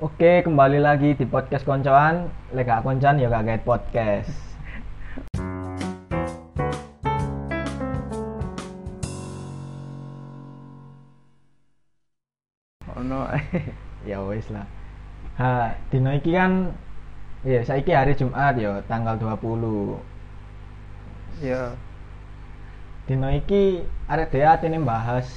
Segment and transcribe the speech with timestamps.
[0.00, 2.32] Oke, kembali lagi di podcast koncoan.
[2.56, 4.32] Lek gak koncoan ya gak gaet podcast.
[12.96, 13.28] ono
[14.08, 14.64] ya wis lah.
[15.36, 16.72] Ha, dino iki kan
[17.44, 20.00] ya saiki hari Jumat ya, tanggal 20.
[21.44, 21.76] ya
[23.04, 25.28] Dino iki arek dhewe atene bahas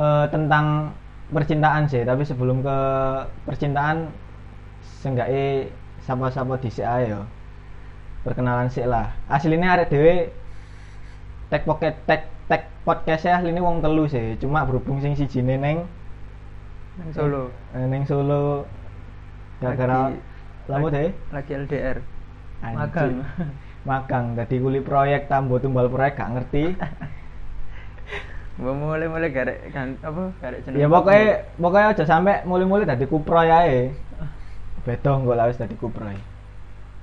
[0.00, 0.96] eh, tentang
[1.30, 2.78] percintaan sih, tapi sebelum ke
[3.46, 4.10] percintaan
[5.00, 5.70] seenggaknya
[6.04, 7.22] sapa-sapa dhisik ae ya.
[8.26, 9.16] Perkenalan sih lah.
[9.32, 10.28] Aslinya arek dhewe
[11.48, 15.86] tek pocket tek tek podcast aslinya wong telu sih, cuma berhubung sing siji neng
[17.00, 18.68] nang Solo eh, neng Solo
[19.62, 20.12] gara-gara
[20.68, 21.98] lama deh lagi LDR
[22.60, 22.76] Anjing.
[22.76, 23.12] magang
[23.88, 26.76] magang jadi kuli proyek tambo tumbal proyek gak ngerti
[28.60, 33.04] mau mulai mulai garek kan apa garek jeneng ya pokoknya pokoknya aja sampai mulai-mulai tadi
[33.04, 33.88] kuproy ae
[34.84, 36.16] beda nggak lah wis tadi kuproy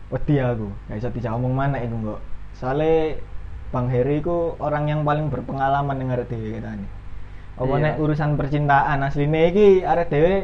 [0.07, 2.21] wedi aku gak bisa dijawab ngomong mana itu nggak.
[2.55, 3.19] Soalnya
[3.69, 6.89] Bang Heri ku orang yang paling berpengalaman arek dhewe kita nih
[7.57, 7.83] apa Iya.
[7.83, 10.35] nek urusan percintaan asline iki arek dhewe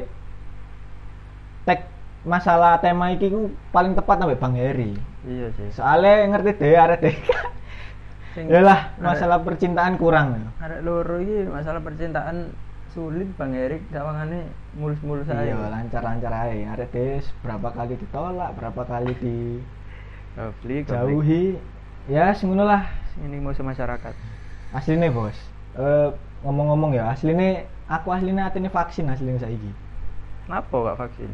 [1.64, 1.88] tek
[2.24, 4.92] masalah tema iki ku paling tepat sampai Bang Heri.
[5.24, 5.72] Iya sih.
[5.72, 7.16] Soalnya ngerti dhewe arek dhewe.
[7.16, 7.32] Sing-
[8.34, 10.42] Yalah, masalah percintaan kurang.
[10.58, 12.50] arek loro iki masalah percintaan
[12.94, 16.74] sulit Bang Erik sawangannya mulus-mulus Iya, aja lancar-lancar aja.
[16.74, 19.62] Arek des berapa kali ditolak, berapa kali Goblik,
[20.34, 20.82] goblik.
[20.90, 21.44] dijauhi.
[22.10, 22.90] Ya, semono lah.
[23.22, 24.18] ini musuh masyarakat
[24.74, 25.38] Aslinya, Bos.
[25.78, 26.10] Eh,
[26.42, 29.70] ngomong-ngomong ya, aslinya aku aslinya atene vaksin aslinya saiki.
[30.50, 31.30] kenapa gak vaksin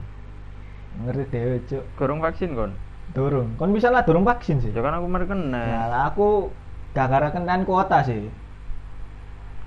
[1.07, 1.83] Ngerti dhewe, Cuk.
[1.95, 2.71] gorong vaksin kon
[3.15, 3.55] Durung.
[3.57, 4.69] Kon bisa lah durung vaksin sih.
[4.69, 6.51] ya kan aku mari Ya, lah aku
[6.95, 8.29] gara-gara kenaan kuota sih.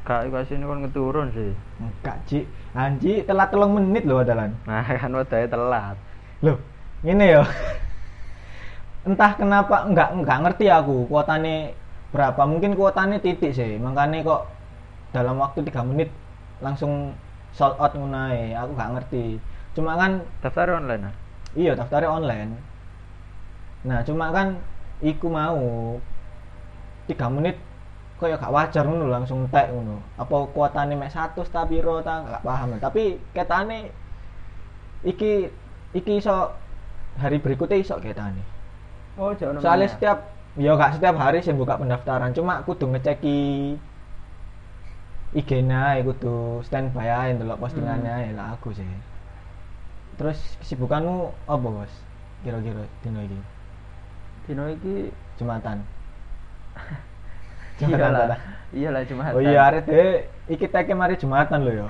[0.02, 2.42] gak vaksin kon ngeturun sih Enggak, Ci.
[2.74, 4.50] Anji telat telung menit loh adalan.
[4.66, 5.96] nah kan wadahnya telat
[6.42, 6.58] Loh,
[7.06, 7.46] ini ya.
[9.06, 11.78] Entah kenapa enggak enggak ngerti aku kuotane
[12.11, 12.42] berapa.
[12.42, 13.78] Mungkin kuotane titik sih.
[13.78, 14.42] Makanya kok
[15.14, 16.11] dalam waktu 3 menit
[16.58, 17.14] langsung
[17.55, 18.58] sold out ngono ae.
[18.58, 19.38] Aku enggak ngerti.
[19.78, 21.14] Cuma kan daftar online ah
[21.56, 22.52] iya daftarnya online.
[23.84, 24.56] Nah, cuma kan
[25.02, 25.61] iku mau
[27.08, 27.57] 3 menit
[28.23, 29.98] kok ya gak wajar ngono langsung tek ngono.
[30.14, 32.79] Apa kuotane mek 100 ta piro ta gak paham.
[32.79, 33.90] Tapi ketane
[35.02, 35.51] iki
[35.92, 36.55] iki iso
[37.18, 38.42] hari berikutnya iso ketane.
[39.20, 40.18] oh jangan Soalnya setiap
[40.57, 43.41] ya gak setiap hari sih buka pendaftaran, cuma kudu ngeceki
[45.33, 48.85] IG-nya, kudu standby aja ndelok postingannya ya lah aku sih.
[50.20, 51.92] Terus kesibukanmu apa, Bos?
[52.45, 53.41] Kira-kira dino iki?
[54.45, 55.08] Dino iki
[55.41, 55.80] Jumatan.
[57.83, 58.36] Iyalah ta?
[58.72, 61.88] iyalah cuma Oh iya, arek dhewe iki teke mari Jumatan lho ya.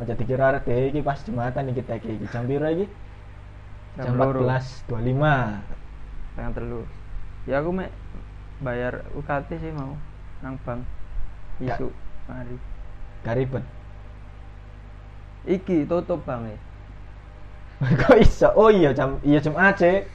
[0.00, 2.26] Aja dikira arek dhewe iki pas Jumatan iki teke iki.
[2.32, 2.86] Jam piro iki?
[4.00, 4.40] Jam Jam loro.
[4.46, 6.38] 14.25.
[6.38, 6.80] Pengen telu.
[7.44, 7.90] Ya aku mek
[8.62, 9.98] bayar UKT sih mau
[10.40, 10.86] nang bank.
[11.60, 11.92] Isu
[12.30, 12.56] mari.
[13.26, 13.64] Gak ribet.
[15.44, 16.56] Iki tutup bang.
[18.00, 18.48] Kok iso?
[18.54, 20.06] Oh iya jam iya Jumat sih.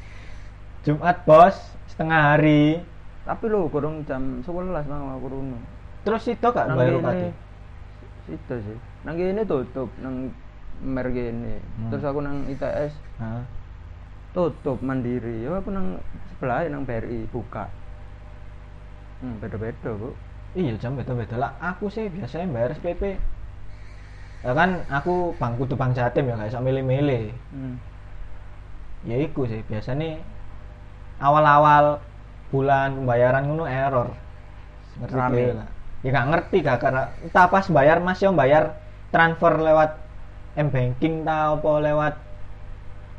[0.84, 1.56] Jumat bos
[1.92, 2.93] setengah hari.
[3.24, 5.60] Tapi lo kurang jam 11 mang aku runo.
[6.04, 7.24] Terus itu gak Nang bayar UKT?
[8.28, 8.78] Situ sih.
[9.08, 10.32] Nang kene tutup nang
[10.84, 11.64] mer kene.
[11.64, 11.90] Hmm.
[11.92, 12.92] Terus aku nang ITS
[13.24, 13.44] Hah?
[14.36, 15.48] tutup mandiri.
[15.48, 16.04] Ya aku nang
[16.36, 17.72] sebelah nang BRI buka.
[19.24, 20.12] Hmm, beda-beda, Bu.
[20.54, 21.52] Iya jam beda-beda lah.
[21.64, 23.16] Aku sih biasanya bayar SPP.
[24.44, 27.32] Ya kan aku bang kudu bang jatim ya gak iso milih-milih.
[27.56, 27.80] Hmm.
[29.08, 30.20] Ya iku sih biasanya
[31.24, 32.04] awal-awal
[32.54, 34.14] bulan pembayaran ngono error.
[35.02, 35.44] Ngerti Rame.
[35.58, 35.68] lah.
[36.06, 38.78] Ya gak ngerti gak karena entah pas bayar Mas yo bayar
[39.10, 39.98] transfer lewat
[40.54, 42.14] M banking ta apa lewat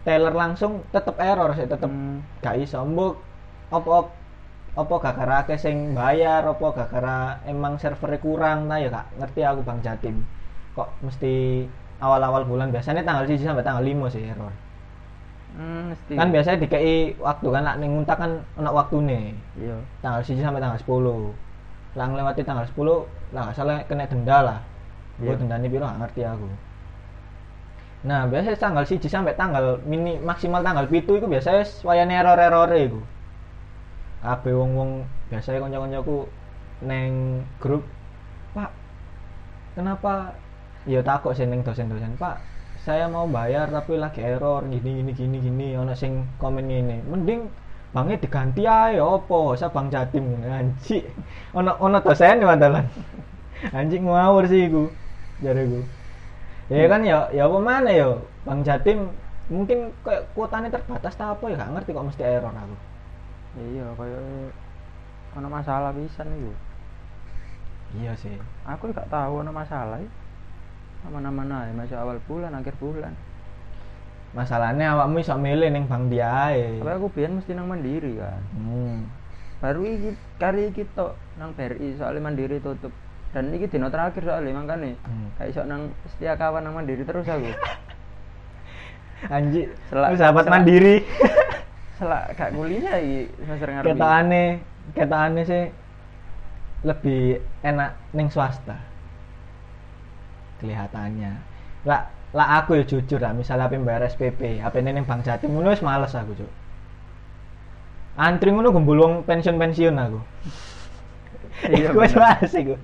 [0.05, 2.21] teller langsung tetep error sih tetep Hmm.
[2.45, 3.17] gak iso mbok
[3.73, 4.13] apa
[4.77, 9.07] apa gak karena akeh sing bayar apa gak karena emang servernya kurang ta ya gak
[9.19, 10.17] ngerti aku Bang Jatim
[10.77, 11.65] kok mesti
[12.03, 14.53] awal-awal bulan biasanya tanggal 1 sampai tanggal 5 sih error
[15.55, 16.19] Hmm, mesti.
[16.19, 19.79] kan biasanya dikei waktu kan nak ning nguntak kan ana waktune Iya.
[20.03, 21.31] tanggal 1 sampai tanggal 10
[21.95, 24.59] lah ngelewati tanggal 10 lah salah kena denda lah
[25.23, 25.31] Iya.
[25.31, 26.49] Gue dendanya piro ngerti aku
[28.05, 33.01] nah biasanya tanggal 1 sampai tanggal mini maksimal tanggal pitu itu biasanya wayane error-error iku
[34.27, 36.27] kabeh wong-wong biasanya kanca-kancaku
[36.83, 37.87] neng grup
[38.59, 38.75] Pak
[39.79, 40.35] kenapa
[40.85, 42.54] ya takut sih neng dosen-dosen Pak
[42.85, 47.49] saya mau bayar tapi lagi error gini gini gini gini ono sing komen ini mending
[47.97, 49.57] bangnya diganti aja opo?
[49.57, 51.09] Saya bang jatim anjing.
[51.57, 52.85] Ono ono dosen mandalan
[53.79, 54.93] anjing ngawur sih iku
[55.41, 55.85] jare gue
[56.69, 58.21] ya kan ya ya apa mana ya?
[58.45, 59.09] Bang Jatim
[59.49, 61.57] mungkin kayak kuotanya terbatas tak apa ya?
[61.57, 62.77] Gak ngerti kok mesti error aku.
[63.65, 64.23] Iya kayak
[65.41, 66.53] ono masalah pisan iku.
[67.97, 68.37] Iya sih.
[68.69, 70.24] Aku gak tahu ono masalah iki
[71.05, 73.13] aman-aman aja masih awal bulan akhir bulan.
[74.33, 78.41] Masalahnya awakmu iso milih ning Bang dia tapi aku biyen mesti nang mandiri kan.
[78.53, 79.07] Hmm.
[79.63, 82.93] baru iki kari iki tok nang BRI soalnya mandiri tutup.
[83.31, 85.29] Dan iki dino terakhir soalnya makanya Hmm.
[85.35, 87.49] kayak iso nang setia kawan nang mandiri terus aku.
[89.31, 90.97] Anji Selak- sahabat selak- mandiri.
[91.97, 93.91] Selak gak kuliah iki semester ngarep iki.
[93.95, 94.45] ketokane
[94.93, 95.65] ketokane sih
[96.83, 97.23] lebih
[97.63, 98.77] enak ning swasta
[100.65, 101.33] kelihatannya.
[101.85, 105.55] Lah lah aku ya jujur lah misalnya apa bayar SPP apa ini ning Bang Jatim
[105.55, 106.51] ngono wis males aku cuk.
[108.19, 110.21] Antri ngono gembulung pensiun pensiun aku.
[111.71, 112.19] Iya, wis bener.
[112.19, 112.75] males iku.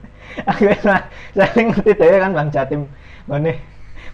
[0.47, 1.07] Aku wis males.
[1.35, 2.87] Saya ngerti dhewe kan Bang Jatim
[3.27, 3.59] ngene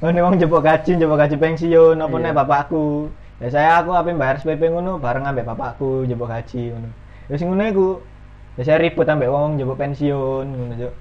[0.01, 2.25] ngene wong jebok gaji jebok gaji pensiun apa Iya.
[2.25, 3.13] nih bapakku.
[3.37, 6.89] Ya saya aku apa bayar SPP ngono bareng ambek bapakku jebok gaji ngono.
[7.29, 7.89] Wis ngono iku.
[8.57, 10.93] Ya saya ribut ambek wong jebok pensiun ngono juk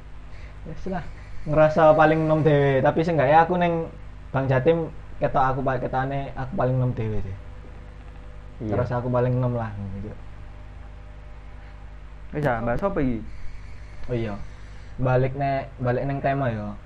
[0.68, 1.06] wis lah
[1.46, 3.90] ngerasa paling nom dhewe tapi seenggaknya aku neng
[4.34, 4.90] Bang Jatim
[5.22, 7.38] ketok aku paling ketane aku paling nom dhewe sih
[8.66, 9.70] iya terus aku paling nom lah
[10.02, 10.18] juk
[12.34, 13.22] wis ah mbak sapa iki
[14.06, 14.38] Oh iya.
[15.02, 16.78] Balik nek balik neng tema yo.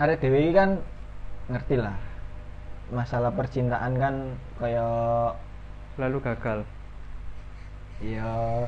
[0.00, 0.80] Arek dhewe iki kan
[1.52, 1.92] ngerti lah.
[2.88, 4.14] Masalah percintaan kan
[4.56, 5.36] kayak
[6.00, 6.64] selalu gagal
[8.00, 8.64] ya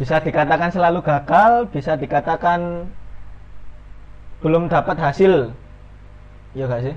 [0.00, 2.88] bisa dikatakan selalu gagal, bisa dikatakan
[4.42, 5.54] belum dapat hasil.
[6.52, 6.96] Iya gak sih?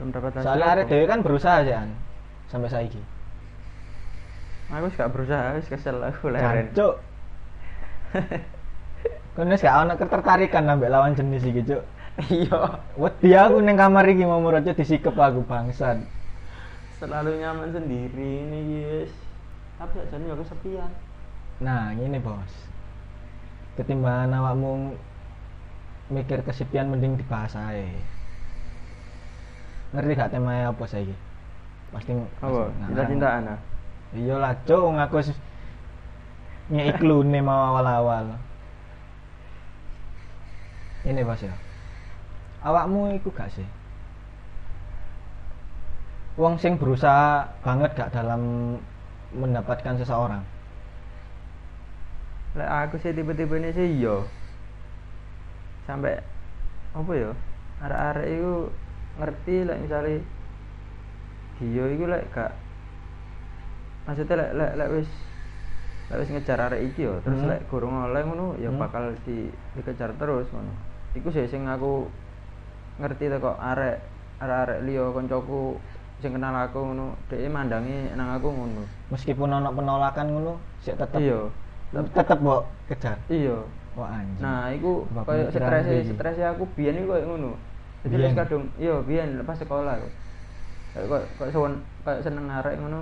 [0.00, 1.92] belum dapat hasil Soalnya arek dhewe kan berusaha sih an
[2.48, 3.02] sampai saiki.
[4.72, 6.94] aku gak berusaha wis kesel aku leren Jancuk.
[9.36, 11.82] Kan gak ono ketertarikan ambek lawan jenis iki, Cuk.
[12.28, 16.00] iya Wedi aku ning kamar iki mau murojo disikep aku bangsat.
[17.00, 19.12] selalu nyaman sendiri ini guys
[19.80, 20.90] tapi aja nih aku kesepian
[21.60, 22.52] Nah, ini bos.
[23.76, 24.96] Ketimbangan awakmu
[26.10, 27.86] mikir kesepian mending dibahas ae.
[29.94, 31.14] Ngerti gak temanya apa saiki?
[31.90, 33.60] Pasti apa cinta cintaan ah
[34.10, 35.22] Iya lah, cuk, wong aku
[36.74, 38.34] ngeiklune mau awal-awal.
[41.06, 41.54] Ini bos ya.
[42.66, 43.66] Awakmu iku gak sih?
[46.34, 48.74] Wong sing berusaha banget gak dalam
[49.30, 50.42] mendapatkan seseorang.
[52.58, 54.26] Lek aku sih tipe-tipe ini sih iya
[55.86, 56.20] sampai
[56.90, 57.30] apa ya
[57.80, 58.54] arek-arek itu
[59.20, 60.18] ngerti lek misalnya
[61.60, 62.52] dia itu lek gak
[64.08, 65.10] maksudnya lek lek lek wis
[66.10, 67.50] lek wis ngejar arek iki yo terus Hmm.
[67.52, 68.80] lek gurung oleh ngono ya Hmm.
[68.80, 70.72] bakal di dikejar terus ngono
[71.14, 72.08] iku sih sing aku
[72.98, 73.96] ngerti kok arek
[74.40, 75.76] arek-arek liya koncoku
[76.20, 80.52] sing kenal aku ngono dhek mandangi nang aku ngono Meskipun ono penolakan ngono,
[80.86, 81.50] sik tetep iya
[82.14, 83.18] tetep mbok kejar.
[83.26, 83.58] iya
[83.98, 84.42] Wah anjing.
[84.42, 87.50] Nah, iku koyo stres stres aku biyen iku koyo ngono.
[88.06, 90.12] Jadi wis kadung iya biyen lepas sekolah kok.
[90.94, 91.74] Kok kok seneng
[92.06, 93.00] kayak seneng arek ngono.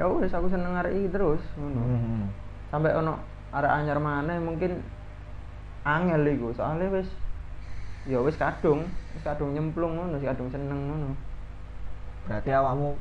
[0.00, 1.80] Ya wis aku seneng arek iki terus ngono.
[1.84, 2.24] Hmm.
[2.72, 3.20] Sampai ono
[3.52, 4.80] arek anyar maneh mungkin
[5.84, 7.08] angel iku soalnya wis
[8.08, 11.12] ya wis kadung, wis kadung nyemplung ngono, wis kadung seneng ngono.
[12.24, 12.96] Berarti awakmu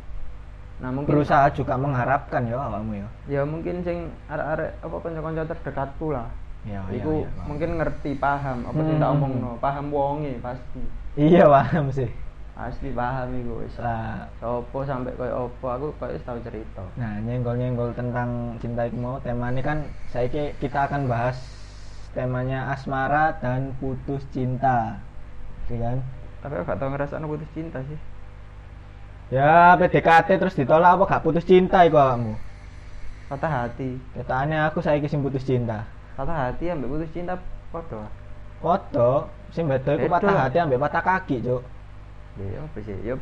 [0.81, 3.07] Nah, mungkin berusaha juga mengharapkan ya awakmu ya.
[3.29, 6.25] ya mungkin sing arek-arek apa kanca-kanca terdekatku lah.
[6.61, 9.17] Ya, Iku ya, ya, mungkin ngerti paham apa sing tak Hmm.
[9.17, 10.81] omongno, paham wonge pasti.
[11.17, 12.09] Iya paham sih.
[12.65, 13.75] Asli paham iku wis.
[13.81, 16.83] Lah, Sopo sampai koyo opo aku koyo tau cerita.
[16.99, 18.29] nah nyenggol-nyenggol tentang
[18.61, 19.77] cinta iku mau tema ini kan
[20.11, 20.27] saya
[20.61, 21.37] kita akan bahas
[22.15, 24.77] temanya asmara dan putus cinta.
[25.71, 25.97] Iya kan?
[26.41, 27.99] Tapi aku gak tau ngerasakno putus cinta sih.
[29.35, 32.33] Ya PDKT terus ditolak apa gak putus cinta iku awakmu?
[33.29, 33.89] Patah hati.
[34.15, 35.87] Kataannya aku saya sing putus cinta.
[36.21, 37.33] Patah hati ambek putus cinta
[37.73, 38.05] padha.
[38.61, 41.65] Foto sing beda iku patah hati ambek patah kaki, Cuk.
[42.37, 42.93] Ya apa sih?
[43.01, 43.17] Ya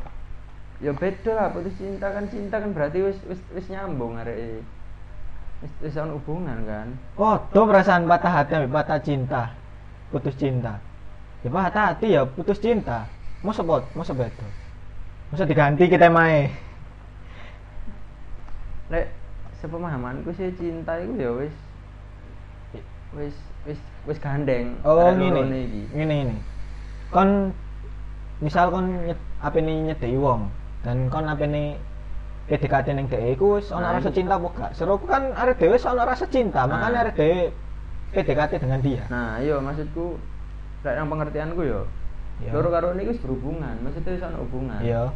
[0.83, 4.35] ya beda lah putus cinta kan cinta kan berarti wis wis wis nyambung arek
[5.63, 6.91] wis wis ono hubungan kan.
[7.15, 9.55] Foto perasaan patah hati ambek patah cinta.
[10.11, 10.75] Putus cinta.
[11.39, 13.07] Ya patah hati ya putus cinta.
[13.47, 14.47] Mau sebut, mau beda.
[15.31, 16.51] Masa diganti kita main.
[18.91, 19.07] Lek
[19.63, 21.55] sepemahamanku sih cinta itu ya wis
[23.17, 23.35] wis
[23.65, 24.77] wis wis gandeng.
[24.85, 25.41] Oh, arek ngene.
[25.93, 26.37] Ngene ini.
[27.09, 27.51] Kon
[28.39, 28.85] misal kon
[29.39, 30.47] apa nih nyedeki wong
[30.83, 31.75] dan kon apa nih
[32.49, 34.71] PDKT ning dhek iku wis ana Nah, rasa cinta apa gak?
[34.73, 36.77] Seruku kan arek dhewe ana rasa cinta, Nah.
[36.77, 37.39] makanya arek dhewe
[38.09, 39.03] PDKT dengan dia.
[39.11, 40.17] Nah, iya maksudku
[40.81, 41.83] lek nang pengertianku yo
[42.39, 42.55] Iya.
[42.55, 45.11] loro karo ini wis berhubungan maksudnya wis ana hubungan iya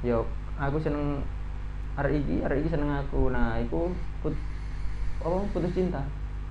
[0.00, 0.24] yo
[0.56, 1.20] aku seneng
[1.92, 3.92] hari iki hari iki seneng aku nah iku
[4.24, 4.32] put
[5.20, 6.00] apa putus cinta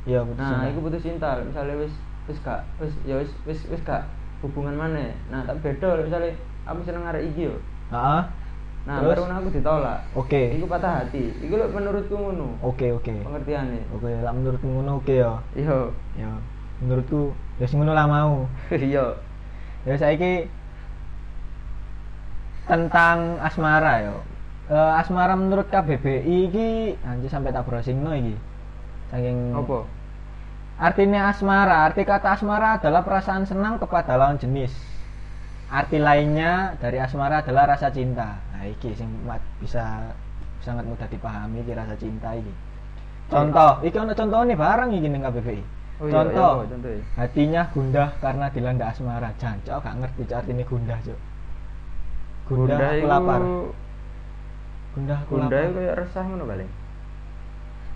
[0.06, 0.72] iya putus nah cinta.
[0.74, 1.94] iku putus cinta misalnya wis
[2.30, 4.06] wis gak wis ya wis wis wis gak
[4.42, 6.34] hubungan mana nah tak beda misalnya
[6.66, 7.56] aku seneng hari iki yo.
[7.90, 8.22] Heeh.
[8.82, 9.14] nah Terus?
[9.14, 10.00] baru aku ditolak.
[10.18, 10.58] Oke.
[10.58, 11.30] Iku patah hati.
[11.38, 12.58] Iku lho menurutku ngono.
[12.66, 13.14] Oke oke.
[13.14, 15.78] Pengertiannya oke lah menurutmu ngono oke ya iya.
[16.18, 16.32] Ya
[16.82, 17.30] menurutku
[17.62, 18.50] ya sing ngono lah mau.
[18.74, 19.18] Iya.
[19.86, 20.50] Ya saiki
[22.66, 24.18] tentang asmara yo.
[24.72, 26.70] Eh, asmara menurut KBBI iki
[27.04, 28.34] anjir sampai tak browsingno iki
[29.12, 29.80] saking apa
[30.82, 34.74] Artinya asmara, arti kata asmara adalah perasaan senang kepada lawan jenis.
[35.70, 38.42] Arti lainnya dari asmara adalah rasa cinta.
[38.50, 39.06] Nah, iki sing
[39.62, 40.10] bisa
[40.66, 42.50] sangat mudah dipahami iki rasa cinta iki.
[43.30, 45.62] Contoh, iki ono contoh nih barang iki ning KBBI.
[46.02, 47.02] oh iya contoh, iya, contoh ya.
[47.14, 49.30] hatinya gundah karena dilanda asmara.
[49.38, 51.20] Jancok gak ngerti artinya gundah, cok.
[52.50, 53.42] Gundah, aku iku- lapar.
[54.98, 55.74] Gundah aku Bunda lapar.
[55.78, 56.70] kayak resah ngono paling.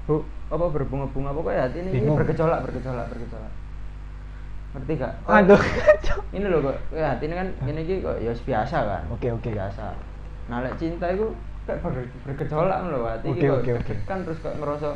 [0.06, 2.18] Bu, apa berbunga-bunga pokoknya hati ini Bingung.
[2.22, 3.54] bergejolak, bergejolak, bergejolak.
[4.75, 5.14] Ngerti gak?
[5.24, 5.62] Kok- Aduh,
[6.06, 6.20] cok.
[6.36, 9.04] Ini loh kok, kayak hati ini kan ini ki kok ya biasa kan.
[9.10, 9.50] Oke, oke.
[9.50, 9.86] Biasa.
[10.46, 11.34] Nah, lek cinta itu
[11.66, 13.94] kayak ber- bergejolak loh hati iki kok oke, oke.
[14.06, 14.90] kan terus kok ngerasa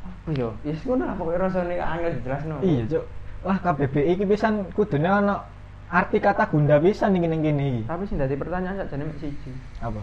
[0.00, 0.48] apa yo?
[0.64, 2.56] Ya yes, ngono lah pokoknya rasane angel dijelasno.
[2.64, 3.04] Iya, Cuk.
[3.40, 5.44] Wah, KBBI iki pisan kudune ana
[5.88, 7.82] arti kata gunda pisan iki ning kene iki.
[7.84, 9.52] Tapi sing dadi pertanyaan sakjane mek siji.
[9.80, 10.00] Apa?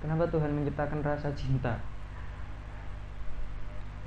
[0.00, 1.76] Kenapa Tuhan menciptakan rasa cinta?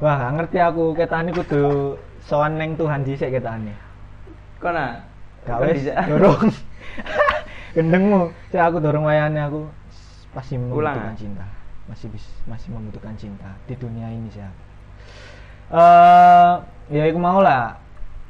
[0.01, 1.95] Wah, gak ngerti aku ketane kudu
[2.25, 3.75] sowan ning Tuhan dhisik ketane.
[4.57, 5.05] Kona.
[5.43, 6.50] Gak wis durung.
[7.75, 9.65] Gendengmu, sik aku durung wayane aku
[10.33, 11.17] pasti Ulang, membutuhkan ah?
[11.17, 11.45] cinta.
[11.89, 14.62] Masih bis, masih membutuhkan cinta di dunia ini aku.
[15.73, 16.53] Eh,
[16.93, 17.81] ya iku mau lah.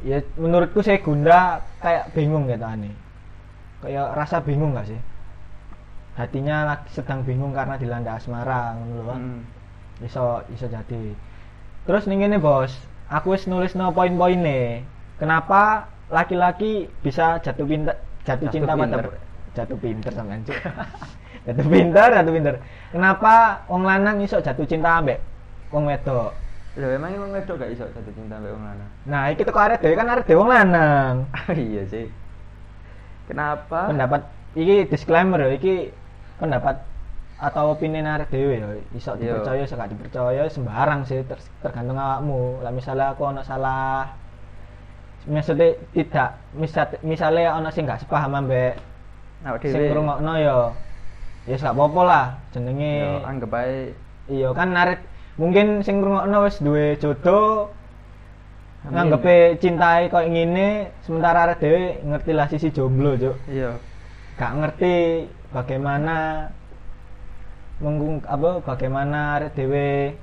[0.04, 2.92] Ya menurutku saya gunda kayak bingung ketane.
[3.84, 5.00] Kayak rasa bingung gak sih?
[6.16, 9.16] Hatinya lagi sedang bingung karena dilanda asmara ngono lho.
[9.18, 9.42] Hmm.
[10.02, 11.14] iso iso jadi
[11.84, 12.72] terus nih gini bos
[13.08, 14.84] aku wis nulis no poin-poinnya
[15.20, 19.06] kenapa laki-laki bisa jatuh pinter jatuh, Jatuh cinta pada pinter.
[19.54, 20.56] jatuh pinter sama Cuk.
[21.46, 22.56] jatuh pinter jatuh pinter
[22.90, 23.34] kenapa
[23.68, 25.20] wong lanang iso jatuh cinta ambek
[25.70, 26.32] wong wedok
[26.74, 28.90] Lho emang wong wedok gak iso jatuh cinta mbek wong lanang.
[29.06, 31.16] nah iki teko arek dhewe kan arek dhewe wong lanang
[31.54, 32.08] iya sih.
[33.24, 33.88] Kenapa?
[33.88, 34.22] pendapat
[34.54, 35.94] iki disclaimer iki
[36.38, 36.82] pendapat
[37.40, 42.62] atau opini arek dhewe ya iso dipercaya iso gak dipercaya sembarang sih ter- tergantung awakmu.
[42.64, 44.14] Lah misalnya aku ono salah
[45.24, 48.76] maksudnya tidak misal misalnya ono sing gak sepaham ambek
[49.44, 49.90] Awak sing dhewe.
[49.92, 50.56] ngrungokno ya
[51.48, 53.92] ya gak apa-apa lah jenenge Yo, anggap ae.
[54.32, 55.00] Iya kan arek
[55.36, 57.72] mungkin sing ngrungokno wis duwe jodoh
[58.84, 63.36] nganggepe cintai koyo ngene sementara arek dhewe ngerti lah sisi jomblo cuk.
[63.48, 63.76] Iya.
[64.34, 64.96] gak ngerti
[65.54, 66.48] bagaimana
[67.80, 70.14] menggung apa bagaimana arek dhewe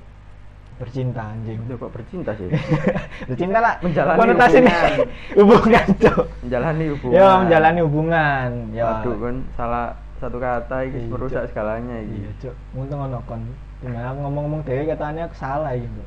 [0.77, 2.49] bercinta anjing Lho kok bercinta sih?
[3.29, 5.07] bercinta lah Menjalani konotasinya hubungan.
[5.37, 7.13] hubungan cok menjalani hubungan.
[7.13, 9.85] ya menjalani hubungan ya Aduh kan salah
[10.17, 12.17] satu kata iki Iya, merusak segalanya iki.
[12.17, 13.41] iya cok untung ono kon
[13.77, 16.01] gimana aku ngomong-ngomong dhewe katanya aku salah gitu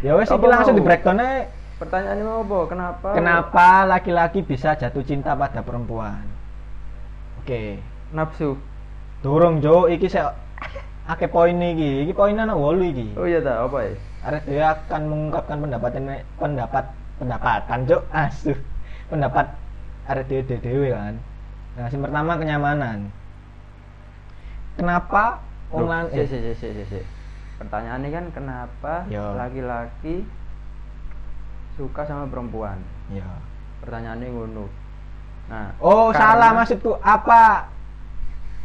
[0.00, 0.78] ya wes iki langsung mau?
[0.78, 1.38] di breakdown ae
[1.74, 2.58] Pertanyaannya mau apa?
[2.70, 3.08] Kenapa?
[3.18, 6.22] kenapa laki-laki bisa jatuh cinta pada perempuan
[7.42, 8.54] oke Nafsu.
[9.20, 10.38] durung jo iki saya
[11.04, 13.92] akeh poin iki iki poinnya ana 8 iki Oh iya ta, apa ya?
[14.24, 16.02] Arek dhewe akan mengungkapkan pendapatan
[16.40, 16.84] pendapat
[17.20, 18.58] pendapatan cuk asuh
[19.12, 19.46] pendapat
[20.08, 21.14] arek dhewe dhewe kan
[21.74, 22.98] nah yang pertama kenyamanan
[24.74, 27.00] kenapa wong Loh, lan si, eh, si, si, si, si, si.
[27.54, 29.34] Pertanyaannya kan kenapa Yo.
[29.34, 30.26] laki-laki
[31.74, 32.78] suka sama perempuan?
[33.10, 33.26] ya
[33.82, 34.66] Pertanyaannya ngono.
[35.44, 37.68] Nah, oh karena- salah maksudku apa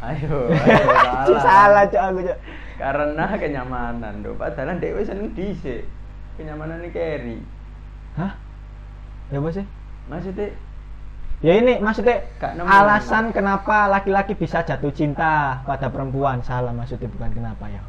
[0.00, 1.84] Ayo, ayo salah.
[1.84, 2.38] cuk aku cuk.
[2.80, 4.32] Karena kenyamanan, do.
[4.32, 5.84] Padahal dewe seneng dhisik.
[6.40, 7.38] Kenyamanan ini carry.
[8.16, 8.32] hah?
[9.28, 9.66] Ya apa sih
[10.08, 10.56] Maksudnya?
[11.40, 12.68] Ya ini maksudnya nemu.
[12.68, 16.40] alasan kenapa laki-laki bisa jatuh cinta pada perempuan.
[16.44, 17.80] Salah maksudnya bukan kenapa ya.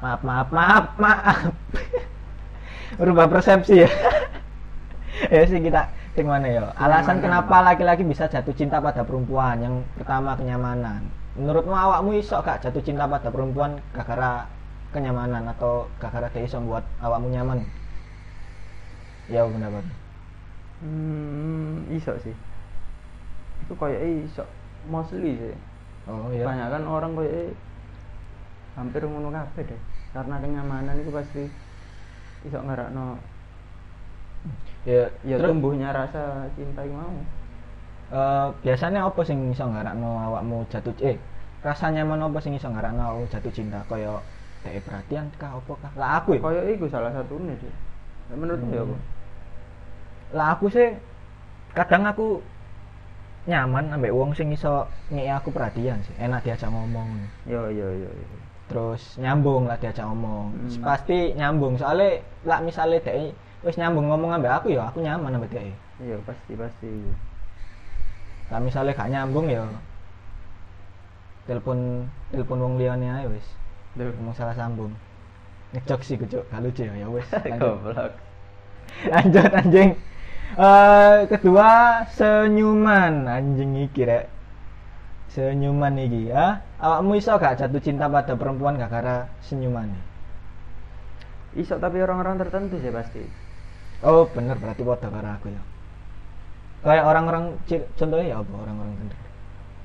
[0.00, 1.52] Maaf maaf maaf maaf.
[3.00, 3.90] Berubah persepsi ya.
[5.34, 6.74] Ya sih kita cek mana ya?
[6.74, 9.62] Alasan kenapa laki-laki bisa jatuh cinta pada perempuan?
[9.62, 11.06] Yang pertama kenyamanan.
[11.38, 14.50] Menurutmu awakmu iso gak jatuh cinta pada perempuan gara
[14.90, 17.62] kenyamanan atau gara dia iso buat awakmu nyaman?
[19.30, 19.86] Ya pendapat.
[20.82, 22.34] Hmm, iso sih.
[23.62, 24.42] Itu kayak iso.
[24.90, 25.54] Mostly sih.
[26.10, 26.42] oh iya.
[26.50, 27.54] Banyak kan orang kayak
[28.74, 29.80] hampir ngono kabeh deh.
[30.10, 31.46] Karena kenyamanan itu pasti
[32.42, 33.38] iso ngarakno
[34.88, 37.20] ya ya terus, tumbuhnya rasa cinta iku mau.
[38.08, 41.20] Eh, biasanya apa sing iso nggarakno awakmu jatuh eh
[41.60, 43.84] rasa nyaman apa sing iso nggarakno awakmu jatuh cinta?
[43.84, 44.16] Kaya
[44.64, 45.92] dhek perhatian kah apa kah?
[46.00, 46.40] Lah aku ya?
[46.40, 47.72] Koyo iku salah satunya sih
[48.32, 48.96] menurutmu ya apa?
[50.32, 50.88] Lah aku sih
[51.76, 52.40] kadang aku
[53.44, 56.16] nyaman ambek wong sing iso ngeki aku perhatian sih.
[56.16, 57.08] Enak diajak ngomong.
[57.44, 58.36] Yo yo yo yo.
[58.72, 60.52] Terus nyambung lah diajak ngomong.
[60.52, 60.80] Hmm.
[60.80, 61.76] pasti nyambung.
[61.76, 63.36] Soalnya lah misalnya dhek
[63.66, 66.90] wis nyambung ngomong ambek aku ya aku nyaman ambek dhek iya pasti pasti.
[68.48, 69.66] Lah misalnya gak nyambung ya
[71.44, 73.46] telepon telepon wong liyane ae wis.
[73.98, 74.14] Duh.
[74.14, 74.94] ngomong salah sambung.
[75.74, 77.26] Ngejok sih kucuk gak lucu ya ya wis.
[77.60, 78.14] Goblok.
[79.10, 79.90] Lanjut anjing.
[80.54, 81.68] Eh, kedua
[82.14, 83.26] senyuman.
[83.26, 84.30] Anjing iki rek.
[85.34, 86.62] Senyuman iki ya.
[86.78, 89.90] Awakmu iso gak jatuh cinta pada perempuan gak gara senyuman?
[91.58, 93.47] Iso tapi orang-orang tertentu sih pasti
[94.06, 95.62] oh bener berarti podo karo aku ya.
[96.86, 97.44] Kayak orang-orang
[97.98, 99.26] contohnya ya apa orang-orang tertentu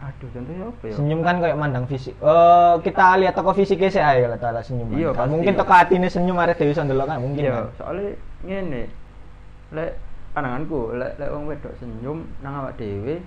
[0.03, 0.93] aduh contohnya apa ya?
[0.99, 2.15] Senyum kan kayak mandang fisik.
[2.19, 5.59] Eh kita lihat toko fisiknya sih aja kalau tak senyuman Iya, pasti, mungkin iya.
[5.63, 7.65] toko hatinya senyum arek dewi ndelok kan mungkin iya kan?
[7.79, 8.11] soalnya
[8.43, 8.83] ngene.
[9.73, 9.91] Lek
[10.33, 13.21] pandanganku lek lek wong wedok senyum nang awak dhewe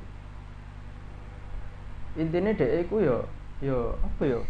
[2.19, 3.19] intine dhek iku yo
[3.63, 4.41] yo apa yo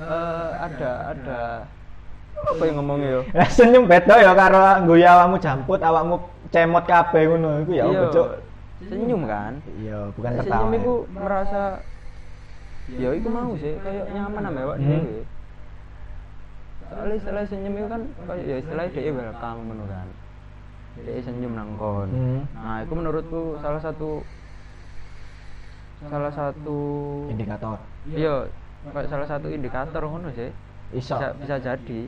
[0.00, 1.40] eh ada ada
[2.42, 6.16] apa yang ngomongnya yo Lah senyum beda ya karo ngguyu awakmu jamput, awakmu
[6.48, 8.28] cemot kabeh ngono iku ya Iya, opo, Cuk.
[8.82, 10.50] senyum kan Iya, bukan tertawa.
[10.56, 10.78] senyum ya.
[10.78, 11.62] iku merasa
[12.90, 14.88] ya iku mau sih kayak nyaman sama awak Hmm.
[14.88, 15.20] dhewe
[16.82, 20.08] soalnya istilah senyum itu kan kayak ya istilahnya dia welcome ngono kan
[20.98, 22.40] dia senyum nang kon Hmm.
[22.52, 24.26] nah itu menurutku salah satu
[26.02, 26.78] salah satu
[27.28, 27.76] Indikator.
[28.08, 28.48] iya
[28.82, 30.48] kayak salah satu indikator ngono sih
[30.90, 32.00] bisa bisa jadi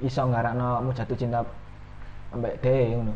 [0.00, 1.38] iso ngarakno kamu jatuh cinta
[2.30, 3.14] ambek dhewe ngono.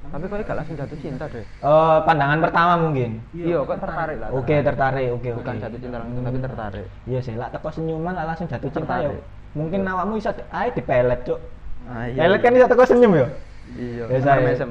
[0.00, 3.20] tapi kok gak langsung jatuh cinta deh Eh pandangan pertama mungkin.
[3.32, 5.08] iya kok tertarik lah Oke, tertarik.
[5.12, 5.38] Oke, oke.
[5.44, 8.94] bukan jatuh cinta langsung tapi tertarik Iya sih, lah teko senyuman lah langsung jatuh cinta
[9.00, 9.10] ya.
[9.52, 11.38] Mungkin awakmu iso ae dipelet, Cuk.
[11.90, 13.26] ah, Pelet kan iso teko senyum ya.
[13.76, 14.70] iya Biasa mesem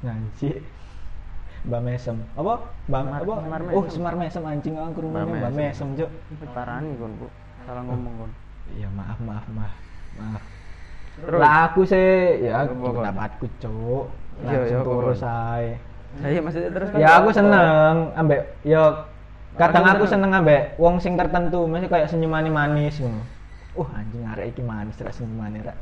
[0.00, 0.48] Nanti
[1.60, 2.16] Mbak Mesem.
[2.40, 2.72] Apa?
[2.88, 3.32] Mbak apa?
[3.76, 3.84] Oh.
[3.92, 5.52] Semar Mesem anjing aku krungu Mbak.
[5.52, 6.08] Mesem, Cuk.
[6.56, 7.26] parani kon bu
[7.68, 8.30] salah ngomong kon
[8.72, 9.74] Iya, maaf, maaf, maaf.
[10.18, 10.42] Maaf.
[11.20, 11.38] Terus?
[11.38, 12.08] Lah aku sih
[12.42, 14.04] ya pendapatku, Cuk.
[14.40, 15.68] Iya, Langsung iya, terus ae.
[16.10, 19.06] Nah, iya maksudnya terus Ya aku seneng ambek ya
[19.54, 20.32] kadang Aku seneng.
[20.32, 23.22] ambek wong sing tertentu, masih kayak senyumane manis ngono.
[23.78, 25.76] Uh, anjing arek iki manis rek senyumane rek.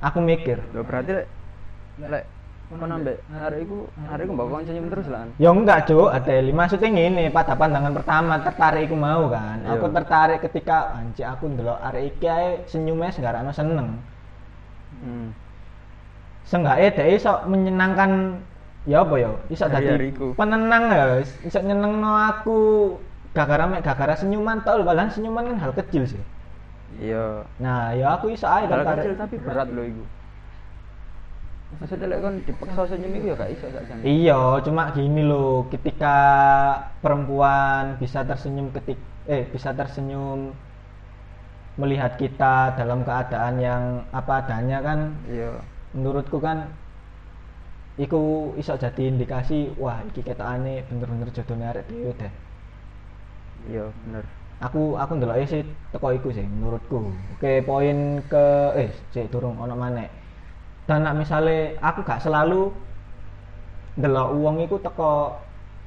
[0.00, 1.26] Aku mikir, Loh, berarti
[1.98, 2.24] lek
[2.80, 3.76] kon ambek arek iku
[4.08, 6.08] arek iku mbok kon senyum terus lah kan Ya enggak, Cuk.
[6.08, 9.60] Adeli maksudnya ngene, pada pandangan pertama tertarik iku mau kan.
[9.60, 9.76] Iya.
[9.76, 13.88] Aku tertarik ketika anjing aku ndelok arek iki ae senyumnya segarane seneng.
[15.02, 15.28] hmm.
[16.42, 18.10] Seenggaknya dhek iso menyenangkan
[18.84, 19.30] ya apa ya?
[19.48, 22.56] Iso dadi penenang ya, iso nyenengno aku
[23.32, 26.20] gara-gara mek gara-gara senyuman tau lho, padahal senyuman kan hal kecil sih.
[27.00, 29.00] iya Nah, ya aku iso ae hal tertarik.
[29.00, 30.04] kecil tapi berat loh iku
[31.80, 36.16] maksudnya lek kon dipaksa senyum iku ya gak iso sakjane Iya, cuma gini loh, ketika
[37.02, 38.98] perempuan bisa tersenyum ketik
[39.30, 40.50] eh bisa tersenyum
[41.80, 43.82] melihat kita dalam keadaan yang
[44.12, 44.98] apa adanya kan
[45.32, 45.50] iya
[45.96, 46.68] menurutku kan
[48.04, 52.32] iku iso jadi indikasi wah iki ketokane bener-bener jodone arek dhewe deh.
[53.70, 54.24] iya bener
[54.62, 57.10] Aku aku ndeloke sih teko iku sih menurutku.
[57.34, 58.46] Oke, poin ke
[58.78, 60.21] eh sik durung ono maneh.
[60.82, 62.74] Dan nek misale aku gak selalu
[63.98, 65.36] ndelok uang iku teko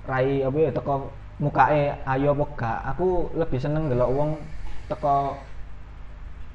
[0.06, 1.10] rai apa ya teko
[1.42, 2.80] mukae ayo apa gak.
[2.96, 4.32] Aku lebih seneng ndelok uang
[4.88, 5.36] teko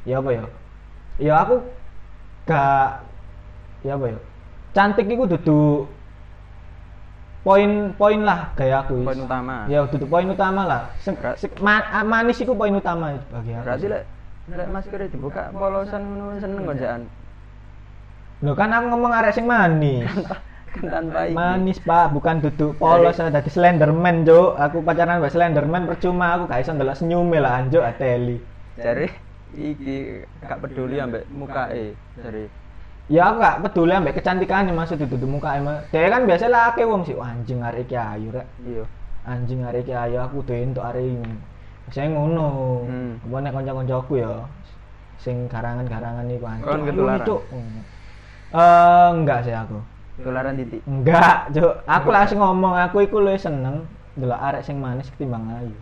[0.08, 0.44] ya apa ya?
[1.20, 1.56] Ya aku
[2.48, 3.04] gak
[3.84, 4.18] ya apa ya?
[4.72, 5.84] Cantik iku dudu
[7.40, 9.00] poin-poin lah gaya aku.
[9.00, 10.82] poin utama Ya dudu poin utama lah.
[11.00, 11.36] Se- Berat.
[11.40, 13.64] se- ma- manis iku poin utama bagi aku.
[13.64, 14.02] berarti lek
[14.50, 16.02] lek maskernya dibuka polosan
[16.40, 17.02] seneng kok jakan
[18.40, 20.08] Loh kan aku ngomong arek sing manis.
[20.74, 22.14] kan tanpa iki manis pak.
[22.14, 26.72] Bukan duduk polos saya dadi slenderman jo aku pacaran mbak slenderman percuma aku gak iso
[26.72, 28.38] ndelok senyume lah anjo ateli
[28.78, 29.10] jare
[29.52, 32.48] iki gak peduli ambek mukae jare.
[33.10, 36.86] Ya aku gak peduli ambek kecantikan maksud duduk muka emang dia kan biasa lah akeh
[36.86, 37.18] wong sih.
[37.18, 38.46] Anjing arek iki ayu rek.
[38.64, 38.84] Iya.
[39.26, 41.34] Anjing arek iki ayu aku tuh untuk arek ini.
[41.90, 42.86] Saya ngono.
[42.86, 43.42] Hmm.
[43.42, 44.46] nek kanca-kancaku ya
[45.18, 46.70] sing garangan-garangan iku anjing.
[46.70, 47.26] Ayu ketularan?
[48.50, 49.78] Eh enggak sih aku.
[50.20, 51.80] Tularan titik Enggak, Cuk.
[51.88, 53.88] Aku langsung ngomong, aku iku luwih seneng
[54.20, 55.76] ndelok arek sing manis ketimbang ayu.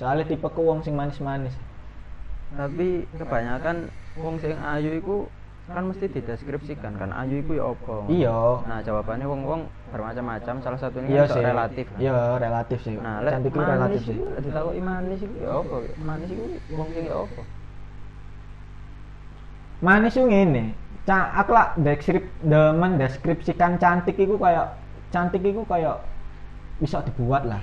[0.00, 1.54] Soalnya tipe ku wong sing manis-manis.
[2.54, 5.26] tapi kebanyakan wong sing ayu iku
[5.66, 7.94] kan mesti dideskripsikan kan ayu iku ya apa?
[8.06, 8.38] Iya.
[8.68, 11.42] Nah jawabannya wong-wong bermacam-macam salah satunya iya kan sih.
[11.42, 11.98] relatif kan?
[11.98, 12.94] iya relatif sih.
[12.94, 14.18] Nah lek cantik relatif sih.
[14.22, 15.76] ditakoki manis iku ya apa?
[15.98, 16.44] Manis iku
[16.78, 17.42] wong sing ya apa?
[19.82, 20.64] Manis itu ngene
[21.04, 24.72] Ca aku lah deskrip demen deskripsikan cantik itu kayak
[25.12, 26.00] cantik itu kayak
[26.80, 27.60] bisa dibuat lah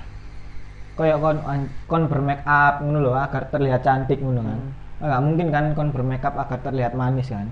[0.94, 1.36] kayak kon
[1.84, 4.70] kon bermake up ngono lho agar terlihat cantik ngono kan Hmm.
[5.02, 7.50] nggak mungkin kan kon bermake up agar terlihat manis kan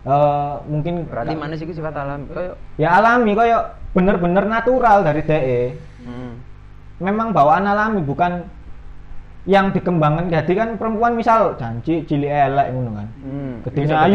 [0.00, 5.20] Eh mungkin berarti nggak- manis iku sifat alami koyo ya alami kayak bener-bener natural dari
[5.20, 5.60] DE
[6.00, 6.32] hmm.
[6.98, 8.48] memang bawaan alami bukan
[9.48, 13.54] yang dikembangkan jadi kan perempuan misal janji cilik elek ngono kan Hmm.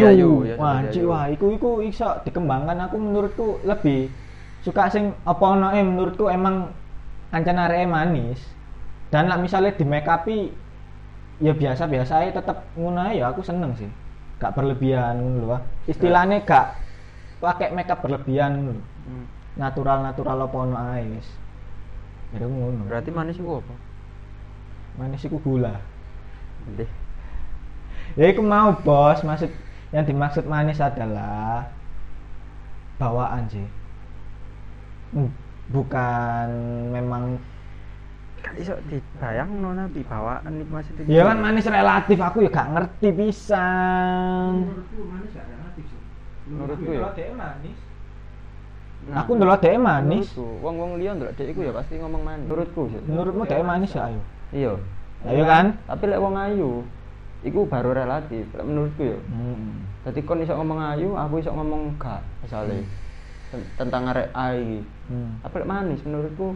[0.06, 4.06] ayu, ya, wah bisa ci jadi wah iku iku iso dikembangkan aku menurutku lebih
[4.62, 6.70] suka sing apa ono eh menurutku emang
[7.34, 8.38] ancen areke manis
[9.10, 10.26] dan lah misalnya di make up
[11.42, 13.90] ya biasa biasa aja tetep ngono ae ya aku seneng sih
[14.38, 15.62] gak berlebihan ngono lho ah.
[15.90, 16.78] istilahnya gak
[17.42, 18.82] pakai make up berlebihan ngono.
[19.10, 19.26] Hmm.
[19.58, 21.28] natural natural apa ono ae wis
[22.86, 23.74] berarti manis iku apa
[24.96, 25.80] manis iku gula.
[28.16, 29.20] Ya itu mau bos.
[29.20, 29.50] Maksud
[29.94, 31.68] yang dimaksud manis adalah
[32.96, 33.66] bawaan sih
[35.14, 35.30] Hmm,
[35.70, 36.48] bukan
[36.90, 37.38] memang
[38.42, 42.18] gak iso dibayangno nabi bawaan iku maksudnya ya kan manis relatif.
[42.18, 44.66] Aku ya gak ngerti pisan.
[44.66, 46.00] Menurutku manis gak relatif sih
[46.50, 47.30] Menurutku ya.
[47.32, 47.78] manis.
[49.06, 50.26] Nah, aku ndelok dhek manis.
[50.34, 52.46] Menurutku, wong-wong liya ndelok dhek iku ya pasti ngomong manis.
[52.50, 54.20] Menurutku menurutmu dhek manis ya ayo
[54.52, 54.72] iya
[55.26, 56.86] ayo kan tapi lek wong ayu
[57.42, 59.86] iku baru relatif lek menurutku ya hmm.
[60.06, 62.78] Jadi kon iso ngomong ayu, aku iso ngomong gak misalnya
[63.50, 64.78] Ten- tentang arek ai.
[65.10, 65.42] Hmm.
[65.42, 66.54] Tapi lek manis menurutku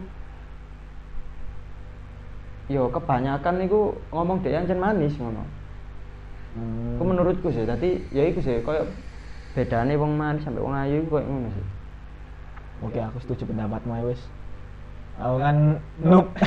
[2.71, 5.43] yo kebanyakan niku ngomong dhek ancen manis ngono.
[6.55, 6.95] Hmm.
[6.95, 8.87] Ku menurutku sih, tadi ya iku sih koyo
[9.51, 11.67] bedane wong manis sampai wong ayu koyo ngono sih.
[12.87, 14.23] Oke, aku setuju pendapatmu ya, wis.
[15.19, 16.31] Aku kan noob.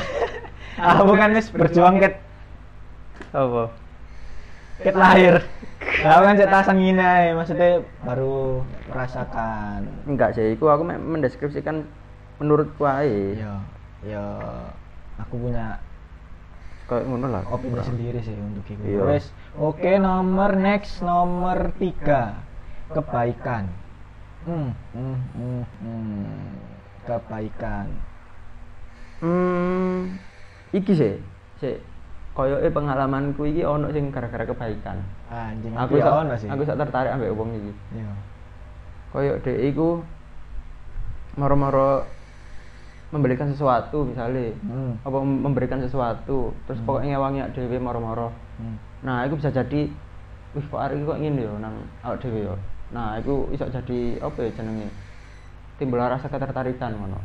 [0.79, 2.19] aku kan wis berjuang ket
[3.31, 3.71] Apa?
[4.83, 5.35] ket lahir.
[6.03, 9.87] Aku kan cetak sengina ya, maksudnya baru merasakan.
[10.09, 11.87] Enggak sih, aku mek mendeskripsikan
[12.43, 13.39] menurutku ae.
[13.39, 13.63] Ya,
[14.03, 14.25] ya
[15.23, 15.79] aku punya
[16.85, 17.43] Kayak ngono lah.
[17.49, 18.83] opini sendiri sih untuk itu.
[18.85, 19.09] Iya.
[19.09, 22.37] Wes, oke nomor next nomor tiga
[22.93, 23.73] kebaikan.
[24.45, 26.53] Hmm, hmm, hmm, hmm.
[27.09, 27.89] Kebaikan.
[29.25, 30.21] Hmm,
[30.75, 31.15] iki sih,
[31.57, 31.79] sih
[32.35, 34.99] koyoke pengalamanku iki ono sing gara-gara kebaikan.
[35.31, 36.51] Anjing aku ya ono sih.
[36.51, 38.11] aku sak tertarik ambek wong iki Iya.
[39.11, 40.03] koyo dhek iku
[41.35, 42.03] moro-moro
[43.11, 44.99] memberikan sesuatu misalnya Hmm.
[45.01, 46.87] apa mem- memberikan sesuatu terus Hmm.
[46.89, 48.75] pokoknya ngewangi awake dhewe moro-moro Hmm.
[49.03, 49.87] nah itu bisa jadi
[50.51, 52.55] wih kok hari kok ngene yo nang awake dhewe yo
[52.91, 54.91] nah itu bisa jadi apa ya jenenge
[55.77, 57.19] timbul rasa ketertarikan ngono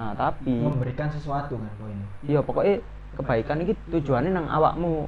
[0.00, 2.06] nah tapi Memberikan sesuatu kan poinnya.
[2.24, 2.80] iya pokoknya
[3.14, 5.04] kebaikan ini tujuannya nang awakmu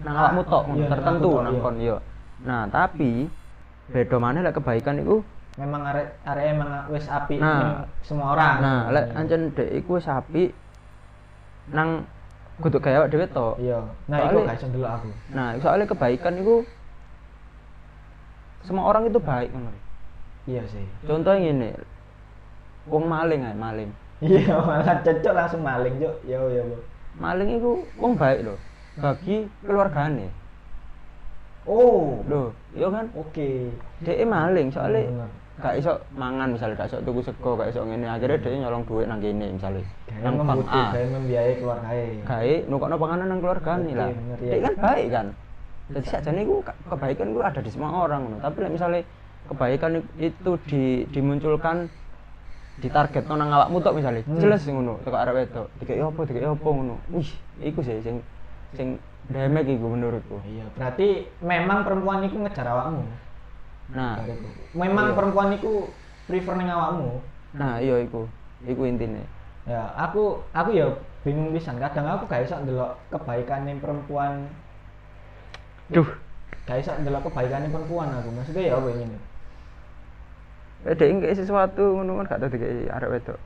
[0.00, 1.60] nang awakmu tok Iya, tertentu tok, nang iya.
[1.60, 1.96] kon iya
[2.40, 3.28] nah tapi
[3.86, 5.20] beda mana lek kebaikan itu
[5.54, 7.84] Memang arek arek emang wis api Nah.
[8.00, 8.56] semua orang.
[8.58, 10.50] nah lek ancen dek iku wis apik
[11.68, 12.08] nang
[12.58, 13.84] kudu gaya awake dhewe tok Iya.
[14.08, 15.08] Nah, iku Soalnya- gak iso aku.
[15.30, 16.64] nah soalnya kebaikan itu
[18.62, 19.68] semua orang itu baik ngono
[20.44, 20.84] Iya sih.
[21.02, 21.70] contohnya gini
[22.84, 26.14] wong maling ae maling Iya, malah cocok langsung maling, Cuk.
[26.24, 26.76] Ya ya, Bu.
[27.14, 28.58] maling itu wong baik loh
[28.96, 30.26] bagi keluargane
[31.64, 32.20] Oh.
[32.26, 33.70] loh iya kan Oke.
[34.02, 35.28] dhek maling soalnya Bener.
[35.56, 39.06] gak iso mangan misalnya gak iso tuku sego gak iso ngene akhirnya dia nyolong duit
[39.06, 39.80] nang kene misalnya
[40.20, 42.20] nang bank A membiayai keluargae.
[42.20, 44.36] gawe nukokno panganan nang keluargane Oke, lah ya.
[44.36, 45.26] dia kan baik kan
[45.86, 49.00] jadi sajane iku ke- kebaikan itu ada di semua orang tapi misalnya
[49.46, 51.86] kebaikan itu di, dimunculkan
[52.74, 54.40] di target nang awakmu tok misalnya Hmm.
[54.42, 57.30] jelas ngono teko arek wedok dikek apa dikek apa ngono wih
[57.62, 58.18] iku sih sing
[58.74, 58.98] sing
[59.30, 63.06] demek iku menurutku Iya, berarti memang perempuan itu ngejar awakmu.
[63.88, 64.18] nah.
[64.74, 65.16] Memang Iya.
[65.16, 65.88] perempuan itu
[66.26, 67.22] prefer ning awakmu.
[67.54, 68.26] nah iya iku
[68.62, 69.22] iku intine
[69.64, 70.84] Ya, aku aku ya
[71.24, 71.80] bingung pisan.
[71.80, 74.44] Kadang aku gak iso ndelok kebaikane perempuan.
[75.88, 76.04] duh
[76.64, 78.28] Gak iso ndelok kebaikane perempuan aku.
[78.28, 79.16] Maksudnya ya apa ini?
[80.84, 83.40] Eh, dek ngekei sesuatu ngono kan gak tau dikei arek wedok.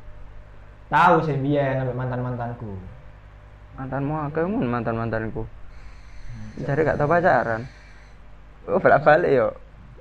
[0.91, 2.67] Tahu sih biyen sampe mantan-mantanku.
[3.79, 5.47] Mantanmu akeh mun mantan-mantanku.
[6.67, 7.63] Cari gak tau pacaran.
[8.67, 9.49] Oh, balik-balik yo.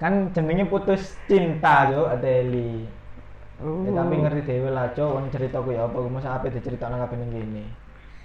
[0.01, 2.89] Kan jenenge putus cinta yo Adeli.
[3.61, 3.85] Oh.
[3.85, 7.29] Ya, tapi ngerti dhewe lah, Cok, wong ceritaku ya apa masa ape diceritakno kabeh ning
[7.33, 7.63] kene.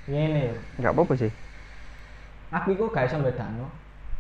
[0.09, 0.44] Ngene,
[0.77, 1.33] Enggak apa-apa sih.
[2.53, 3.68] aku iku gak iso bedakno.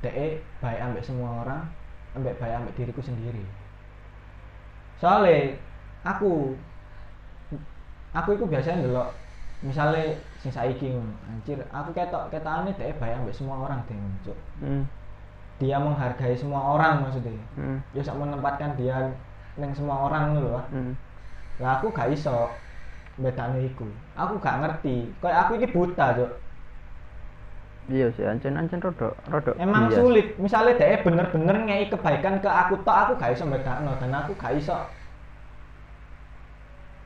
[0.04, 1.68] Dek baik ambek semua orang,
[2.16, 3.44] ambek baik ambek diriku sendiri
[5.02, 5.58] soalnya
[6.06, 6.54] aku
[8.14, 9.02] aku itu biasanya dulu
[9.62, 10.94] misalnya sing saiki
[11.26, 14.86] anjir aku ketok ketane dhek baik ambek semua orang deh cuk Hmm.
[15.58, 17.78] dia menghargai semua orang maksudnya Hmm.
[17.90, 19.10] dia sak menempatkan dia
[19.58, 20.58] neng semua orang lho.
[20.70, 20.94] Hmm.
[21.58, 22.46] lah aku gak iso
[23.18, 26.30] bedane iku aku gak ngerti kayak aku ini buta cuk
[27.90, 29.54] Iya sih, ancen-ancen rodok rodok.
[29.58, 29.98] emang bias.
[29.98, 34.32] sulit misalnya dia bener-bener ngei kebaikan ke aku tok aku gak iso bedakno dan aku
[34.38, 34.76] gak iso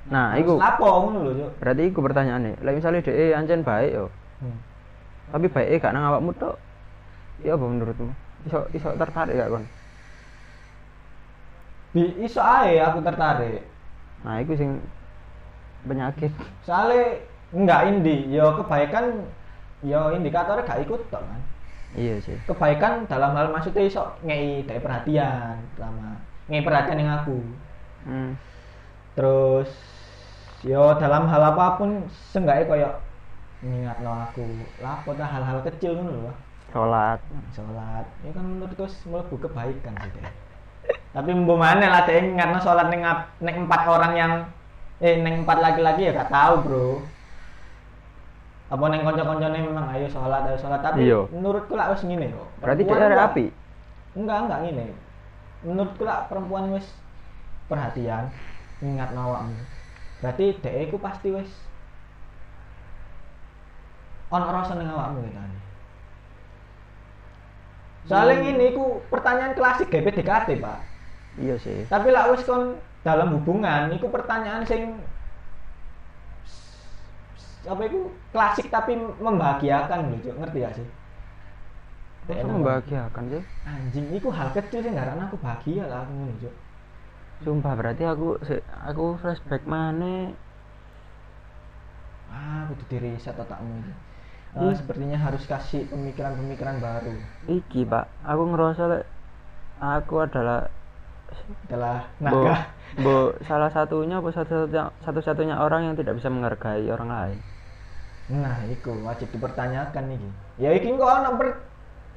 [0.07, 2.51] Nah, Terus iku lapo ngono lho berarti iku pertanyaane.
[2.63, 4.07] Lah misalnya dhek ancen baik yo,
[4.39, 4.59] Hmm.
[5.35, 6.55] tapi baik gak nang awakmu tok.
[7.43, 8.11] Ya apa menurutmu?
[8.47, 9.65] Iso iso tertarik gak kon?
[11.95, 13.63] Bi- iso ae aku tertarik
[14.25, 14.71] Nah, iku sing
[15.89, 16.33] penyakit.
[16.67, 17.23] soalnya
[17.55, 19.05] enggak indi yo kebaikan
[19.87, 21.41] yo indikatornya gak ikut tok kan
[21.97, 22.37] Iya sih.
[22.45, 26.19] kebaikan dalam hal maksudnya iso ngei dari perhatian pertama
[26.51, 27.39] ngei perhatian yang aku
[28.07, 28.39] Hmm.
[29.15, 29.71] terus
[30.63, 32.91] yo dalam hal apa pun seenggaknya koyo
[33.63, 34.45] ingat aku
[34.79, 36.33] lapo dah hal-hal kecil ngono lho
[36.71, 37.19] Sholat.
[37.51, 40.27] sholat ya kan menurutku wis mlebu kebaikan sih deh
[41.11, 43.03] tapi mana lah deh ngarno sholat neng
[43.41, 44.33] neng empat orang yang
[45.01, 46.89] eh neng empat laki-laki ya gak tahu bro
[48.67, 51.23] apa neng konco-koncone memang ayo sholat ayo sholat tapi Iya.
[51.31, 53.47] menurutku lah wis ngene kok Berarti dia ada api.
[54.13, 54.85] enggak enggak ngene
[55.63, 56.87] menurutku lah perempuan wis
[57.67, 58.27] perhatian
[58.79, 59.55] ingat nawakmu
[60.19, 61.51] berarti dhek iku pasti wis
[64.29, 65.51] ono rasa ning awakmu gitu kan
[68.07, 68.51] soalnya Hmm.
[68.53, 70.79] ini iku pertanyaan klasik GP DKT pak
[71.37, 71.85] Iya sih.
[71.87, 74.99] tapi lah wis kon dalam hubungan iku pertanyaan sing
[77.73, 77.99] apa itu?
[78.35, 78.93] Klasik tapi
[79.27, 80.35] membahagiakan lho Cuk.
[80.41, 80.87] ngerti gak sih?
[82.29, 83.43] Masa membahagiakan sih?
[83.73, 86.55] anjing iku hal kecil sih nggak aku bahagia lah aku ngono Cuk.
[87.45, 88.29] Sumpah berarti aku
[88.91, 90.33] aku flashback mana
[92.31, 93.93] ah kudu di riset otakmu itu
[94.57, 94.73] Eh, Hmm.
[94.73, 97.13] sepertinya harus kasih pemikiran-pemikiran baru.
[97.47, 98.05] Iki pak.
[98.31, 99.05] Aku ngerasa lek
[99.83, 100.61] aku adalah
[101.67, 102.57] adalah bo, naga.
[103.05, 103.15] bo
[103.49, 107.39] salah satunya apa satu-satunya satu-satunya orang yang tidak bisa menghargai orang lain
[108.27, 110.31] nah iku wajib dipertanyakan iki.
[110.59, 111.49] Ya iki kok ono ber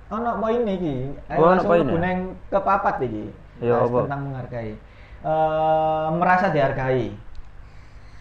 [0.10, 1.14] ono poin iki?
[1.30, 2.18] Ayo Oh, ono langsung mlebu neng
[2.50, 3.26] kepapat iki.
[3.62, 4.08] Ya, apa?
[4.08, 4.72] tentang menghargai.
[5.20, 7.14] Eh, merasa dihargai.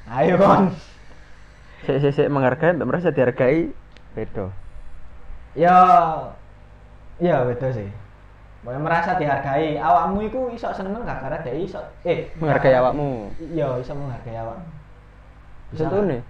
[0.08, 0.74] Ayo kon.
[1.86, 3.72] Si si si menghargai mbak merasa dihargai
[4.12, 4.52] beda.
[5.56, 5.78] Ya
[7.16, 7.88] ya beda sih.
[8.60, 9.80] Pokoknya merasa dihargai.
[9.80, 13.32] Awakmu iku iso seneng gak karena dia iso eh menghargai awakmu?
[13.48, 14.68] Iya iso menghargai awakmu.
[16.04, 16.20] Nih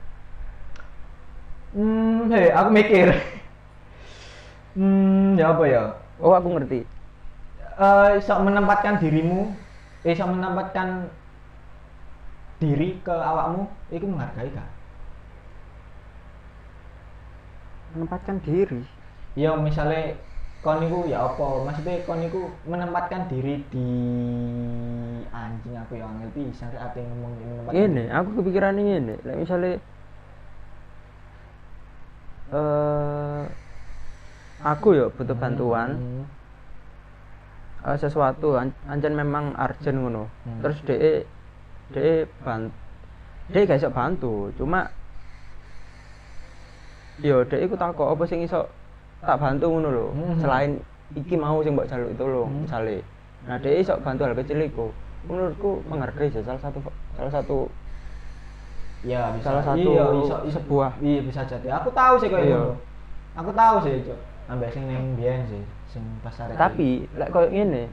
[1.79, 3.09] hmm hei aku mikir.
[4.75, 5.83] Hmm ya apa ya?
[6.19, 6.83] Oh aku ngerti.
[7.79, 9.55] Eh iso menempatkan dirimu
[10.03, 11.07] eh, menempatkan
[12.59, 14.71] diri ke awakmu itu menghargai gak?
[17.95, 18.83] Menempatkan diri?
[19.39, 20.19] Ya misalnya
[20.67, 21.63] kon niku ya apa?
[21.63, 23.89] Maksudnya kon niku menempatkan diri di
[25.31, 29.79] anjing aku yang angel pisan rek ate ngomong menempatkan ini aku kepikiran ini lek misalnya
[32.49, 33.43] eh
[34.65, 36.25] aku ya butuh bantuan Hmm.
[37.87, 40.61] eh, sesuatu an ancen memang urgent ngono Hmm.
[40.65, 41.23] terus de
[41.95, 42.73] de ban
[43.53, 44.89] de gak iso bantu cuma
[47.23, 48.67] yo de iku takok apa sing iso
[49.21, 50.39] tak bantu ngono lho Hmm.
[50.41, 50.73] selain
[51.15, 52.63] iki mau sing mbok jaluk tolong Hmm.
[52.65, 53.05] misale
[53.47, 54.89] nah de iso bantu hal kecil iku
[55.29, 55.85] menurutku
[56.33, 56.79] sih salah satu
[57.15, 57.69] salah satu
[59.07, 61.69] ya bisa Salah satu iya, iso, iso, sebuah- iya bisa jadi.
[61.79, 62.59] Aku tahu sih kayak Iya.
[62.59, 62.73] gitu
[63.39, 64.19] aku tahu sih cok
[64.51, 67.87] ambek sing ning biyen sih sing pas arek tapi lek koyo ngene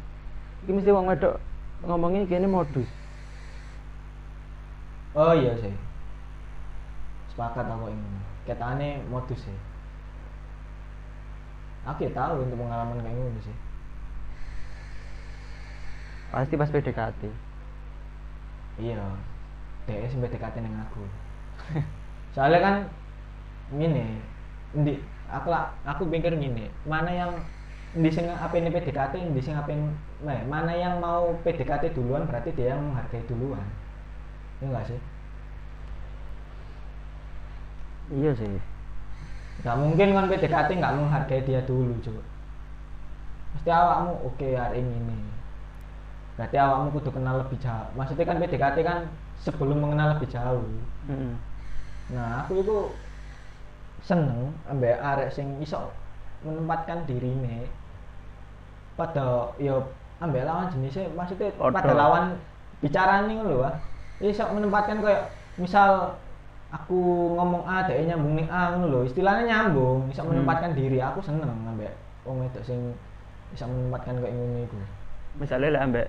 [0.65, 1.37] iki mesti wong wedok
[1.85, 2.89] ngomongnya kene modus.
[5.13, 5.69] Oh iya sih.
[7.29, 8.09] Sepakat aku ini.
[8.49, 9.57] Ketane modus sih.
[11.85, 13.55] Aku ya tahu untuk pengalaman kayak gini sih.
[16.33, 17.21] Pasti pas PDKT
[18.75, 18.99] iya
[19.85, 21.03] DS sampai PDKT dengan aku.
[22.35, 22.75] Soalnya kan
[23.73, 24.21] gini
[24.75, 24.99] di
[25.31, 27.31] aku lah aku pikir gini mana yang
[27.95, 29.71] di sing apa ini PDKT di sing apa
[30.21, 33.63] nah, mana yang mau PDKT duluan berarti dia yang menghargai duluan.
[34.59, 34.99] Iya enggak sih?
[38.11, 38.55] Iya sih.
[39.63, 42.35] Nggak mungkin kan PDKT nggak menghargai dia dulu coba
[43.55, 45.19] pasti awakmu oke hari ini.
[46.35, 47.87] Berarti awakmu kudu kenal lebih jauh.
[47.95, 48.99] Maksudnya kan PDKT kan
[49.41, 50.63] sebelum mengenal lebih jauh
[51.09, 51.33] Mm-mm.
[52.13, 52.77] nah aku itu
[54.05, 55.89] seneng ambek arek sing iso
[56.45, 57.65] menempatkan dirine
[58.95, 59.75] pada ya
[60.21, 61.73] ambek lawan jenisnya maksudnya Podo.
[61.73, 62.37] pada lawan
[62.79, 63.75] bicara nih lho ah
[64.21, 65.27] iso menempatkan kayak
[65.59, 66.15] misal
[66.71, 66.99] aku
[67.35, 70.31] ngomong A dhek nyambung ning A ngono lho istilahnya nyambung iso Hmm.
[70.31, 71.91] menempatkan diri aku seneng ambek
[72.23, 72.93] wong wedok sing
[73.51, 74.77] bisa menempatkan kayak ngono iku
[75.35, 76.07] misalnya lek ambek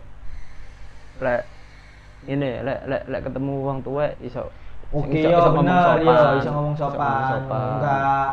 [1.19, 1.43] lek
[2.27, 4.43] ini lek lek lek ketemu wong tua iso
[4.95, 6.05] Oke, iso- yo iso ngomong sopan.
[6.07, 7.21] yo iso ngomong sopan.
[7.83, 8.29] Enggak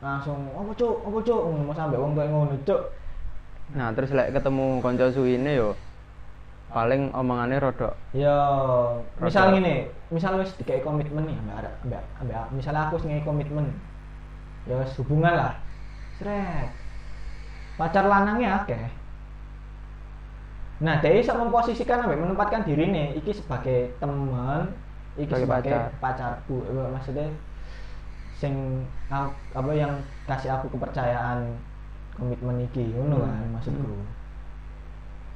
[0.00, 2.82] langsung apa cuk, apa cuk, ngomong sampe wong tuwa ngono cuk.
[3.70, 5.68] nah terus lek ketemu konco suwine yo
[6.70, 8.34] paling omongannya rodok Yo,
[9.18, 13.22] misal ngene, misal wis dikai komitmen nih ambek arek ambek ambek misal aku wis ngei
[13.22, 13.66] komitmen.
[14.66, 15.52] Ya wis hubungan lah.
[16.18, 16.70] Sret.
[17.78, 18.90] Pacar lanangnya akeh.
[20.80, 24.72] Nah, dia bisa memposisikan ambek menempatkan diri nih, iki sebagai teman,
[25.14, 26.36] iki Sebagai sebagai pacar.
[26.40, 26.56] pacarku.
[26.96, 27.28] Maksudnya
[28.32, 28.54] sing
[29.12, 29.92] apa yang
[30.24, 31.52] kasih aku kepercayaan
[32.16, 33.28] komitmen iki ngono Hmm.
[33.28, 33.92] kan maksudku.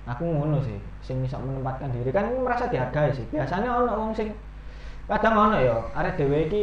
[0.05, 3.25] Aku ngono sih, sing bisa menempatkan diri kan merasa dihargai sih.
[3.29, 4.33] Biasanya ono wong sing
[5.05, 6.63] kadang ono ya, arek dhewe iki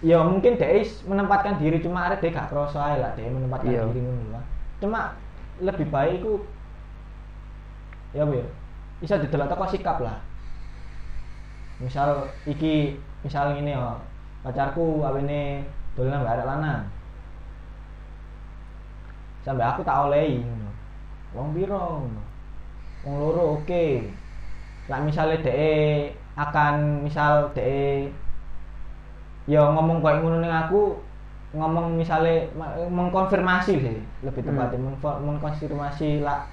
[0.00, 3.84] ya mungkin dia menempatkan diri cuma arek dhewe gak ae lah dia menempatkan Iya.
[3.88, 4.40] diri ngono.
[4.80, 5.12] Cuma
[5.60, 6.40] lebih baik iku
[8.16, 8.46] ya apa ya?
[9.00, 10.18] Bisa didelok teko sikap lah.
[11.80, 13.96] Misal iki misal ngene ya,
[14.44, 15.64] pacarku awene
[15.96, 16.82] dolan ambek arek lanang.
[19.40, 20.70] Sampai aku tak olehi ngono.
[21.32, 22.22] Wong piro ngono.
[23.08, 23.86] Wong loro oke.
[24.90, 28.12] Lah misale dhek akan misal dhek
[29.48, 31.00] ya ngomong kayak ngono ning aku
[31.56, 34.54] ngomong misale ma- mengkonfirmasi sih lebih Hmm.
[34.54, 36.46] tepatnya mengko- mengkonfirmasi lah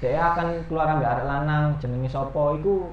[0.00, 2.92] dhek akan keluar ambek arek lanang jenenge sapa iku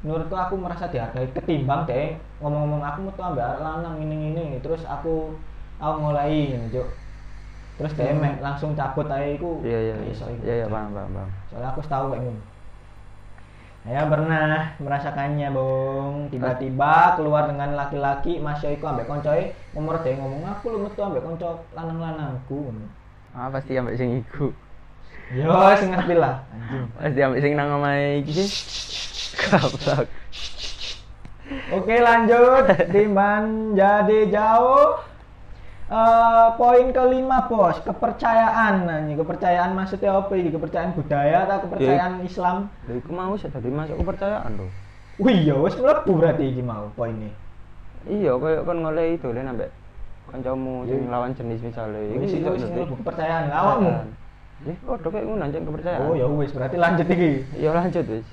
[0.00, 4.86] menurutku aku merasa dihargai ketimbang deh ngomong-ngomong aku metu ambek arek lanang ini ini terus
[4.86, 5.34] aku
[5.78, 6.88] aku mulai Cuk.
[7.78, 8.42] terus dia Hmm.
[8.42, 9.62] langsung cabut aja iku.
[9.62, 10.42] Iya iya iso iku.
[10.42, 11.30] iya iya paham paham paham.
[11.46, 12.42] Soalnya aku tahu kayak ngono.
[13.86, 20.42] Saya pernah merasakannya bong tiba-tiba keluar dengan laki-laki masya iku ambek koncoe nomor dia ngomong
[20.50, 22.74] aku lu metu ambek konco lanang-lanangku.
[23.30, 24.50] Ah pasti ambek sing iku
[25.34, 26.34] yo sing ngerti lah.
[26.96, 28.44] Pasti ambek sing nang omahe iki
[31.72, 32.64] Oke lanjut.
[32.92, 35.00] Diman jadi jauh.
[35.88, 37.80] Eh, poin kelima bos.
[37.80, 38.84] Kepercayaan.
[39.08, 40.52] Ini kepercayaan maksudnya apa ini?
[40.52, 42.68] Kepercayaan budaya atau kepercayaan Islam?
[42.84, 44.68] Lha iku mau sih tadi masuk kepercayaan lho.
[45.16, 47.32] Wih ya wes mlebu berarti ini mau poinnya.
[48.04, 49.72] Iya koyo kon ngoleh itu le ambek
[50.28, 50.92] kancamu Iya.
[50.92, 52.00] sing lawan jenis misalnya.
[52.04, 53.48] Ini sih kepercayaan.
[53.48, 53.92] Awakmu
[54.66, 56.02] Eh, padha kayak ngono anjing kepercayaan.
[56.02, 58.26] oh ya wes berarti lanjut iki Ya lanjut wis.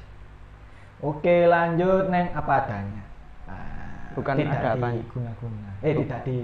[0.97, 3.03] oke lanjut neng apa adanya
[3.45, 5.01] Ah, Bukan tidak ada apanya.
[5.05, 6.37] diguna-guna eh tidak di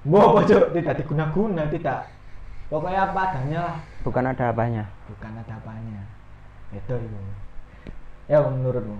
[0.00, 2.08] Boh, pojok tidak diguna-guna, tidak.
[2.72, 3.76] Pokoknya apa adanya lah.
[4.00, 4.84] Bukan ada apanya.
[5.10, 6.00] bukan ada apanya
[6.70, 7.18] itu itu
[8.30, 8.94] ya menurutmu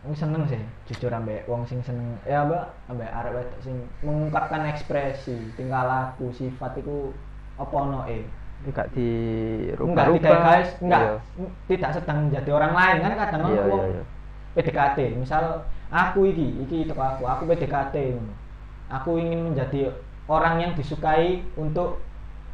[0.00, 4.64] Aku seneng sih jujur ambek wong sing seneng ya mbak ambek arek wedok sing mengungkapkan
[4.68, 7.12] ekspresi tingkah laku sifat itu
[7.60, 8.24] apa ono e
[8.60, 9.08] Tidak di
[9.72, 11.14] enggak rubah tidak guys enggak Iya.
[11.64, 14.02] tidak sedang menjadi orang lain kan kadang Iya, iya, iya.
[14.52, 15.44] PDKT misal
[15.88, 17.96] aku iki iki teko aku aku PDKT
[18.88, 19.88] aku ingin menjadi
[20.28, 22.04] orang yang disukai untuk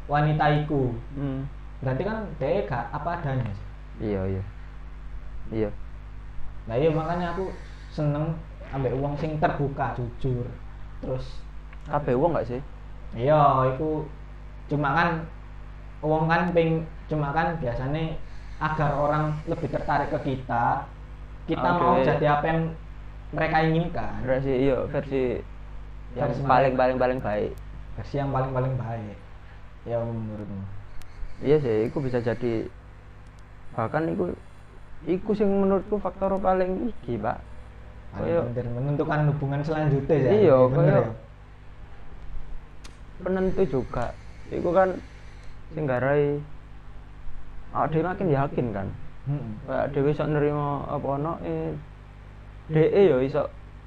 [0.07, 1.43] wanita iku Hmm.
[1.77, 3.51] berarti kan dia gak apa adanya.
[3.99, 4.43] Iya, iya.
[5.47, 5.69] Iya.
[6.63, 7.51] nah iya makanya aku
[7.87, 8.35] seneng
[8.69, 10.43] ambek uang sing terbuka jujur
[10.99, 11.39] terus
[11.87, 12.59] Kabeh wong gak sih?
[13.15, 13.39] iya
[13.71, 14.03] itu
[14.67, 15.09] cuma kan
[16.03, 18.15] uang kan ping cuma kan biasanya
[18.59, 20.83] agar orang lebih tertarik ke kita
[21.47, 21.79] kita Oke.
[21.81, 22.61] mau jadi apa yang
[23.31, 25.23] mereka inginkan Versi iya, versi
[26.15, 27.51] yang Versi paling paling paling baik.
[27.97, 29.17] versi yang paling paling baik
[29.87, 30.63] ya menurutmu
[31.37, 32.65] Iya sih, itu bisa jadi
[33.77, 34.33] bahkan itu
[35.05, 37.37] iku sing menurutku faktor paling iki, Pak.
[38.17, 41.01] penting menentukan hubungan selanjutnya ya Iya, ya
[43.21, 44.13] penentu juga.
[44.51, 44.95] Iku kan
[45.75, 46.39] sing garai
[47.75, 48.87] awake dhewe makin yakin kan.
[49.27, 49.51] Mm-mm.
[49.67, 51.75] Kayak dhewe iso nerima apa ono eh
[52.71, 53.43] DE ya iso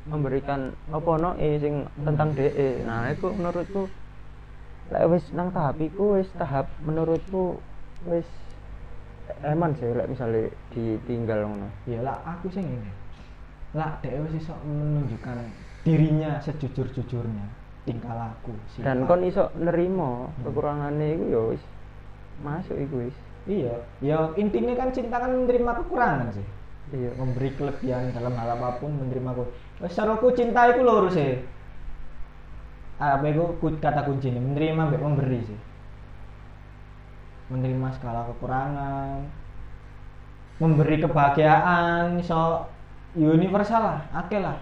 [0.09, 2.85] memberikan apa ono eh sing tentang DE.
[2.85, 3.89] Nah, itu menurutku
[4.91, 7.63] lek wis nang tahap iku wis tahap menurutku
[8.11, 8.27] wis
[9.47, 11.71] eman sih lek misalnya ditinggal ngono.
[11.87, 12.91] ya lah aku sih ini
[13.71, 15.47] lah dia wis iso menunjukkan
[15.87, 17.47] dirinya sejujur-jujurnya
[17.83, 19.09] tingkah laku Dan sifat.
[19.09, 21.63] kon iso nerima kekurangane iku ya wis
[22.41, 23.17] masuk iku wis.
[23.49, 23.75] iya
[24.05, 26.47] ya intinya kan cinta kan menerima kekurangan sih.
[26.91, 27.15] Iya.
[27.15, 29.45] memberi kelebihan dalam hal apa pun menerima ku.
[29.81, 31.41] Wis saroku cinta iku lho sih
[33.01, 33.25] apa
[33.57, 34.37] ku- kata kuncinya?
[34.37, 35.59] Menerima mbek memberi sih.
[37.49, 39.25] Menerima segala kekurangan.
[40.61, 42.69] Memberi kebahagiaan iso
[43.17, 44.61] universal lah akeh lah.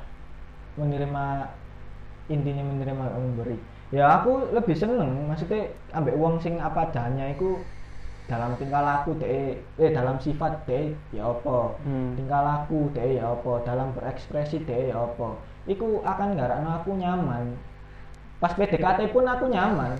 [0.79, 1.51] Menerima
[2.29, 3.57] intinya menerima memberi
[3.89, 7.57] ya aku lebih seneng maksudnya ambek wong sing apa adanya itu
[8.29, 11.72] dalam tingkah laku deh eh dalam sifat deh ya apa?
[11.81, 12.12] Hmm.
[12.12, 13.64] tingkah laku deh ya apa?
[13.64, 15.33] Dalam berekspresi deh ya apa?
[15.64, 17.57] Iku akan ngarakno aku nyaman.
[18.37, 19.97] Pas PDKT pun aku nyaman.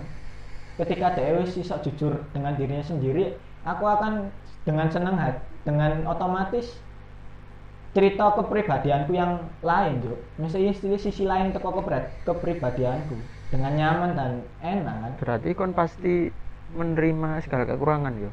[0.77, 3.33] Ketika dia wis iso jujur dengan dirinya sendiri
[3.67, 4.31] aku akan
[4.63, 6.79] dengan senang hati dengan otomatis
[7.99, 13.19] cerita kepribadianku yang lain Jo misalnya istilah sisi lain teko kepri- kepribadianku.
[13.51, 14.31] Dengan nyaman dan
[14.63, 14.95] enak.
[15.03, 16.31] Kan berarti kon pasti
[16.79, 18.31] menerima segala kekurangan yo?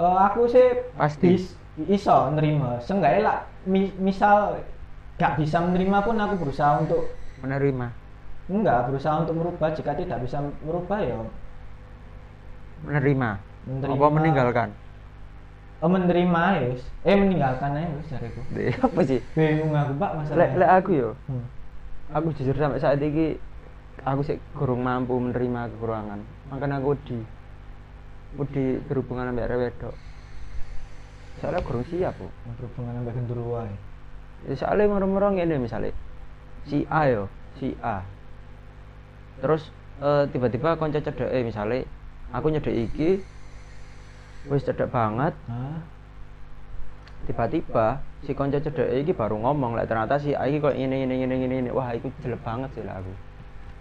[0.00, 1.36] Eh, aku sih Pasti.
[1.36, 2.80] bis- iso nerima.
[2.80, 4.62] Seenggaknya lah mi- misal
[5.20, 7.12] gak bisa menerima pun aku berusaha untuk
[7.44, 7.92] menerima?
[8.48, 9.68] Enggak berusaha untuk merubah.
[9.74, 11.18] Jika tidak bisa merubah ya
[12.88, 13.42] menerima?
[13.68, 14.00] Menerima.
[14.00, 14.68] Apa meninggalkan
[15.82, 16.68] oh, menerima ya
[17.06, 19.20] eh meninggalkan aja wis jariku Deh, apa sih?
[19.34, 20.58] Bingung aku pak masalahnya.
[20.58, 21.10] Lek aku yo?
[21.30, 21.44] Hmm.
[22.08, 23.36] aku jujur sampai saat ini
[24.02, 26.20] aku sih kurang mampu menerima kekurangan.
[26.50, 27.18] Makanya aku di
[28.52, 29.96] di berhubungan sama arek wedok
[31.38, 32.26] soalnya kurang siap bu.
[32.58, 33.74] Berhubungan sampai genderuwo ae.
[34.50, 35.94] ya, soalnya ngorong-ngorong ini misalnya.
[36.66, 37.30] Si A yo
[37.62, 38.02] si A.
[39.38, 39.70] Terus
[40.02, 41.86] eh, tiba-tiba konco cedek eh misalnya.
[42.34, 43.24] Aku nyedek iki
[44.48, 45.32] wis cedek banget.
[47.28, 51.22] Tiba-tiba si konco cedek iki baru ngomong lah ternyata si A iki kok ini ini
[51.22, 53.12] ini ini ini wah itu jelek banget sih lah aku.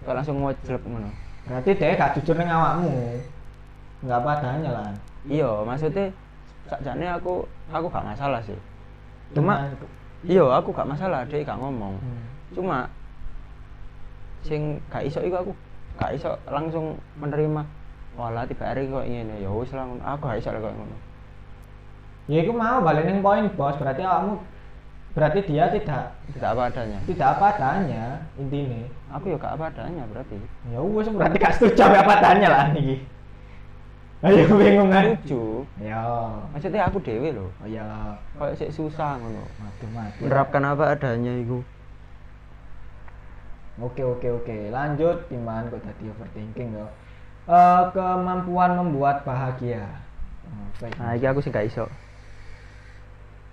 [0.03, 1.09] Kok langsung mau jelek ngono?
[1.47, 2.91] Berarti dia gak jujur ning awakmu.
[4.03, 4.88] Nggak apa adanya lah.
[5.24, 6.11] Iya maksudnya
[6.68, 8.59] sakjane aku aku gak masalah sih.
[9.32, 9.72] Cuma
[10.28, 11.95] iya aku gak masalah dia gak ngomong.
[11.97, 12.26] Hmm.
[12.55, 12.88] cuma
[14.47, 15.51] sing gak iso iku aku
[15.99, 17.61] gak iso langsung menerima
[18.18, 19.38] walah tiba hari kok ngene.
[19.39, 20.97] Ya wis lah aku gak iso kok ngono.
[22.28, 23.78] Ya itu mau balik ning poin bos.
[23.78, 24.41] Berarti awakmu
[25.18, 26.99] berarti dia tidak tidak apa adanya.
[27.09, 30.36] tidak apa adanya intinya aku ya gak apa adanya berarti.
[30.74, 33.05] Ya wes berarti gak setuju apa adanya lah niki.
[34.26, 35.13] Ayo bingung kan?
[35.22, 35.61] Setuju.
[35.78, 36.01] Ya.
[36.49, 39.45] Maksudnya aku dewe loh oh ya kayak sik susah ngono.
[39.61, 41.61] Mati mati menerapkan apa adanya itu
[43.78, 44.74] Oke oke oke.
[44.74, 46.89] Lanjut Iman kok tadi overthinking yo.
[47.48, 49.88] Eh, kemampuan membuat bahagia.
[50.78, 50.93] Baik.
[51.02, 51.89] nah iki aku sih gak iso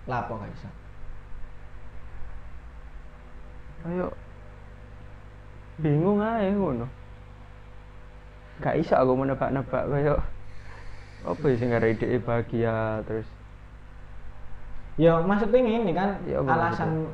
[0.05, 0.69] Lapo gak bisa.
[3.89, 4.13] ayo
[5.81, 6.85] bingung aja ngono
[8.61, 10.21] gak iso aku menebak-nebak kayak
[11.25, 13.25] apa ya sing gara ide bahagia terus
[15.01, 17.09] Ya maksudnya ini kan Ya, alasan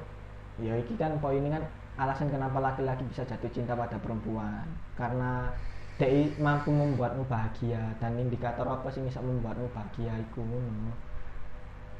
[0.58, 1.62] ya iki kan poin ini kan
[2.02, 4.66] alasan kenapa laki-laki bisa jatuh cinta pada perempuan
[4.98, 5.54] karena
[6.00, 10.96] dia mampu membuatmu bahagia dan indikator apa sih bisa membuatmu bahagia ngono.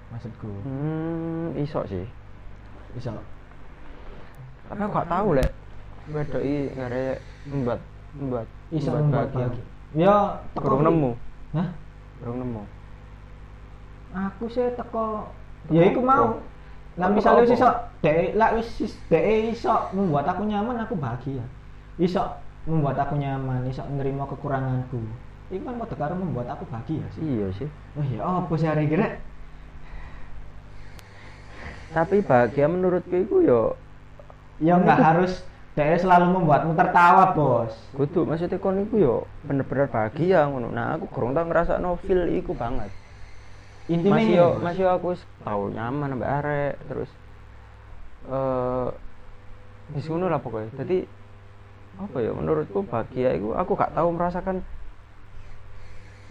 [0.09, 0.49] maksudku.
[0.65, 2.09] Hmm iso sih.
[2.97, 3.13] Bisa
[4.71, 5.51] tapi aku gak tahu lek.
[6.15, 7.07] Wedok iki gara
[7.45, 7.81] membuat
[8.17, 9.63] membuat bisa membuat bahagia.
[9.93, 10.15] ya
[10.57, 11.11] teko kurang nemu.
[11.53, 11.69] Hah?
[12.23, 12.63] kurang nemu.
[14.17, 15.29] Aku sih teko
[15.69, 16.41] ya iku mau.
[16.99, 17.71] lah misalnya wis iso
[18.03, 21.45] dek lah wis is- dek iso membuat aku nyaman aku bahagia.
[22.01, 22.25] Iso
[22.69, 25.01] membuat aku nyaman iso menerima kekuranganku.
[25.51, 27.21] Itu kan pada karo membuat aku bahagia sih.
[27.25, 27.69] Iya sih.
[27.99, 29.19] Oh ya apa sih hari kira
[31.91, 33.75] tapi bahagia menurutku itu yo.
[34.63, 35.43] Ya nggak harus
[35.75, 37.75] dek selalu membuatmu tertawa bos.
[37.99, 40.71] Kudu maksudnya kon iku yo bener-bener bahagia ngono.
[40.71, 42.95] Nah aku kurang tau ngerasa no feel iku banget.
[43.91, 47.11] Intinya masih yo masih aku tau nyaman ambek arek terus
[48.31, 48.89] eh
[49.99, 50.71] wis ngono lah pokoknya.
[50.79, 51.11] Jadi
[52.01, 54.65] apa ya menurutku bahagia itu aku gak tahu merasakan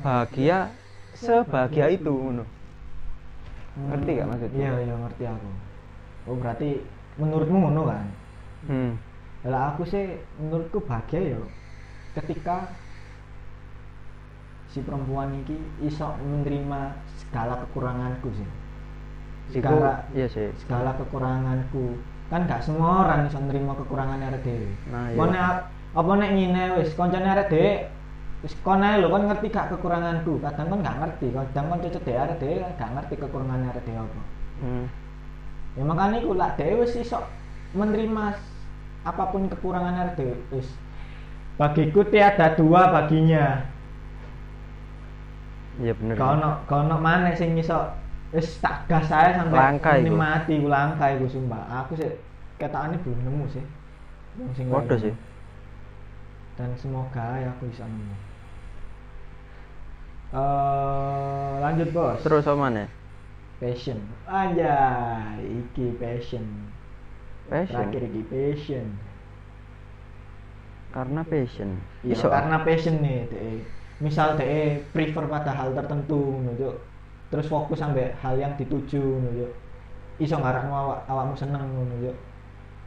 [0.02, 0.74] bahagia
[1.14, 2.46] sebahagia itu ngono
[3.80, 4.60] ngerti gak maksudnya?
[4.66, 5.50] iya iya ngerti aku
[6.28, 6.70] oh berarti
[7.22, 8.06] menurutmu ngono kan
[8.66, 8.94] hmm.
[9.48, 11.40] Lah aku sih menurutku bahagia ya
[12.20, 12.76] ketika
[14.68, 15.56] si perempuan ini
[15.88, 18.50] iso menerima segala kekuranganku sih.
[19.56, 21.96] Segala iya sih segala kekuranganku.
[22.30, 24.70] Kan gak semua orang iso nerima kekurangan dhewe.
[24.94, 25.18] Nah, iya.
[25.18, 25.46] Apa nek
[25.98, 27.72] apa nek ngine wis koncone arek dhewe
[28.46, 30.38] wis kon ae lho kon ngerti gak kekuranganku.
[30.38, 34.00] Kadang kon gak ngerti, kadang kon cecet dhewe arek dhewe gak ngerti kekurangan arek dhewe
[34.06, 34.22] apa.
[34.62, 34.86] hmm.
[35.74, 37.20] Ya makanya iku lak dhewe wis iso
[37.74, 38.38] menerima
[39.10, 40.70] apa pun kekurangan arek dhewe wis.
[41.58, 43.66] Bagiku tiada dua baginya.
[45.80, 47.90] iya bener Kau no kau no mana sing iso
[48.30, 50.14] wis tak gas saya sampai Langka iku.
[50.14, 51.86] mati langka iku sumpah.
[51.86, 52.10] Aku sih
[52.62, 53.66] ketokane belum nemu sih.
[54.38, 55.10] Yang sing sih.
[55.10, 55.10] gitu.
[56.60, 58.16] Dan semoga ya aku bisa nemu.
[60.30, 62.86] Eh, lanjut bos terus apa nih
[63.58, 63.98] passion
[64.30, 66.70] anjay iki passion
[67.50, 68.94] passion terakhir iki passion
[70.94, 73.66] karena passion Iya, karena passion nih DE.
[74.06, 76.78] misal DE prefer pada hal tertentu Cuk.
[77.30, 79.52] Terus fokus sampai hal yang dituju ngono Cuk.
[80.20, 82.18] iso ngarakno awak awakmu seneng ngono Cuk.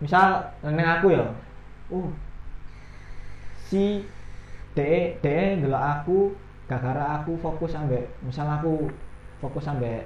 [0.03, 1.25] misal neng aku ya
[1.95, 2.09] uh
[3.71, 4.05] si
[4.75, 6.19] DE DE ndelok aku
[6.67, 8.91] gara-gara aku fokus sampai misal aku
[9.39, 10.05] fokus sampai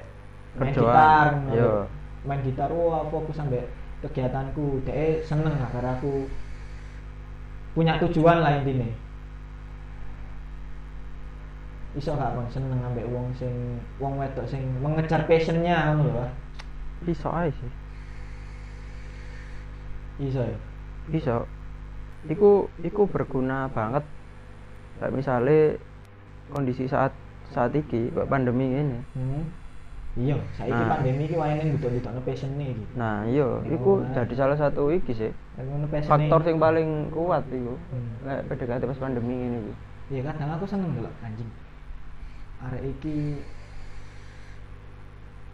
[0.58, 1.86] main gitar iya.
[2.26, 3.62] Main gitar wah fokus sampai
[4.02, 6.26] kegiatanku DE seneng gara aku
[7.72, 8.88] punya tujuan lah intinya
[11.96, 16.26] iso gak kon seneng ambek wong sing wong wedok sing mengejar passionnya ngono lho
[17.04, 17.72] iso aja sih.
[20.16, 20.58] Iso ya?
[21.12, 21.44] Iso.
[22.26, 24.04] Iku iku berguna banget.
[24.96, 25.76] Kayak misalnya
[26.52, 27.12] kondisi saat
[27.52, 28.98] saat iki pandemi ini.
[29.12, 29.44] Hmm.
[30.16, 30.96] iya saiki Nah.
[30.96, 32.84] pandemi iki wayane nduduk-ndudukno passion iki.
[32.96, 33.60] Nah iya.
[33.68, 34.16] Ya, iku nah.
[34.16, 35.32] jadi salah satu iki sih.
[36.08, 37.76] Faktor yang paling kuat iku.
[37.92, 38.40] Hmm.
[38.48, 39.60] PDKT pas pandemi ini
[40.06, 41.50] iya kadang aku seneng lho anjing
[42.58, 43.16] arek iki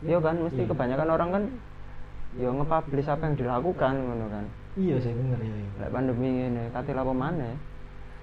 [0.02, 0.70] iya kan mesti Iya.
[0.70, 1.44] kebanyakan orang kan
[2.34, 4.44] ya nge-publish apa yang dilakukan ngono kan.
[4.74, 7.54] Iya sih bener ya lek pandemi ini katil apa maneh?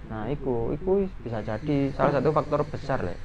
[0.09, 3.15] Nah iku iku bisa jadi salah satu faktor besar lek.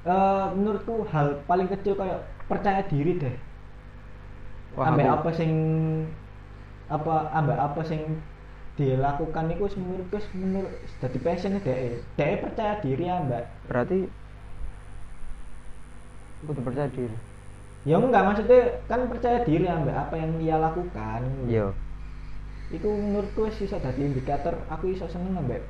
[0.00, 3.36] Eh, menurutku hal paling kecil kayak percaya diri deh.
[4.72, 5.52] Wah, ambek aku- apa sing
[6.88, 8.00] apa ambek apa sing
[8.78, 10.72] dilakukan itu menurutku menurut
[11.02, 13.44] dadi passion dhek dhek percaya diri ambek.
[13.68, 14.08] Berarti
[16.44, 17.16] kudu percaya diri.
[17.88, 21.24] Ya enggak maksudnya kan percaya diri ambek apa yang ia lakukan.
[21.48, 21.72] Iya.
[22.68, 24.56] Itu menurutku wis iso dadi indikator.
[24.68, 25.64] Aku iso seneng ambek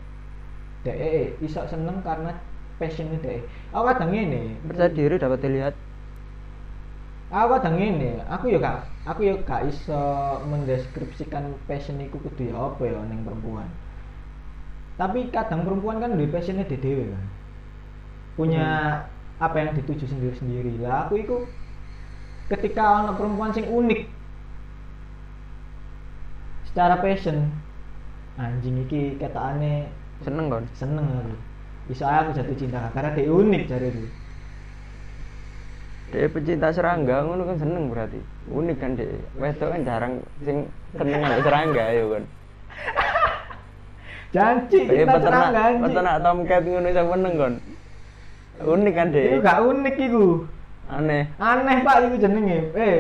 [0.81, 2.33] dhek iso seneng karena
[2.81, 4.57] passionnya dhek aku kadang ngene.
[4.67, 5.75] Percaya diri dapat dilihat.
[7.31, 8.27] Aku kadang ngene.
[8.27, 10.03] Aku ya gak aku ya gak iso
[10.51, 13.69] mendeskripsikan passion iku kudu ya apa ya ning perempuan.
[14.99, 17.25] Tapi kadang perempuan kan duwe passionnya dhewe kan.
[18.35, 18.69] Punya
[19.41, 20.77] apa yang dituju sendiri-sendiri.
[20.85, 21.37] Lah aku iku
[22.53, 24.01] ketika ono perempuan sing unik
[26.71, 27.49] secara passion
[28.37, 29.89] anjing iki ketokane
[30.23, 31.35] seneng kan seneng aku.
[31.91, 34.07] Ae aku jatuh cinta karena dia unik cari itu
[36.11, 38.21] dia pecinta serangga ngono kan seneng berarti.
[38.51, 40.15] Unik kan dia wedok kan jarang
[40.47, 42.25] sing seneng ambek serangga ya kan
[44.31, 45.83] janji peternak serangga anjing.
[45.83, 47.53] peternak tomcat ngono iso meneng kan
[48.65, 50.27] unik kan itu dia gak unik iku.
[50.91, 51.31] Aneh.
[51.39, 52.59] Aneh pak iku jenenge.
[52.77, 52.99] Eh.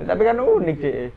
[0.00, 1.10] Tapi kan unik dia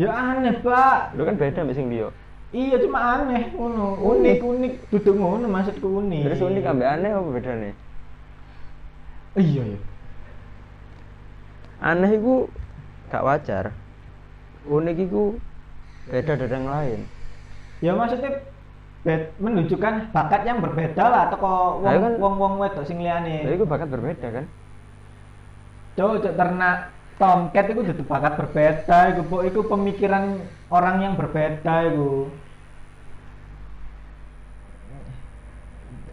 [0.00, 1.14] ya aneh pak.
[1.14, 2.08] Lu kan beda mbek sing liya.
[2.52, 4.00] Iya cuma aneh ngono.
[4.00, 4.72] Unik unik.
[4.92, 6.24] duduk ngono maksudku unik.
[6.28, 7.70] Terus unik ambek aneh apa bedane?
[9.36, 9.80] Iya ya
[11.82, 12.46] aneh iku
[13.10, 13.64] gak wajar.
[14.70, 15.36] Unik iku
[16.06, 17.00] beda dari yang lain.
[17.82, 18.38] Ya maksudnya
[19.42, 21.20] menunjukkan bakat yang berbeda lah.
[21.26, 23.42] Atau wong Ayo kan- wong wong wedok sing liyane.
[23.42, 24.46] Jadi iku bakat berbeda kan?
[25.98, 26.88] Cuk, cuk ternak
[27.18, 28.98] tomcat itu jadi bakat berbeda.
[29.12, 30.38] Iku po iku pemikiran
[30.70, 32.30] orang yang berbeda iku.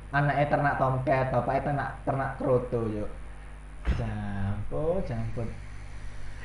[0.10, 3.10] Anaknya ternak tomcat bapaknya ternak ternak kroto yuk.
[3.94, 5.50] Jamput jamput.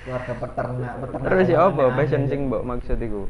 [0.05, 3.24] Keluarga peternak peternak terus ya apa passion sing mbok maksud iku?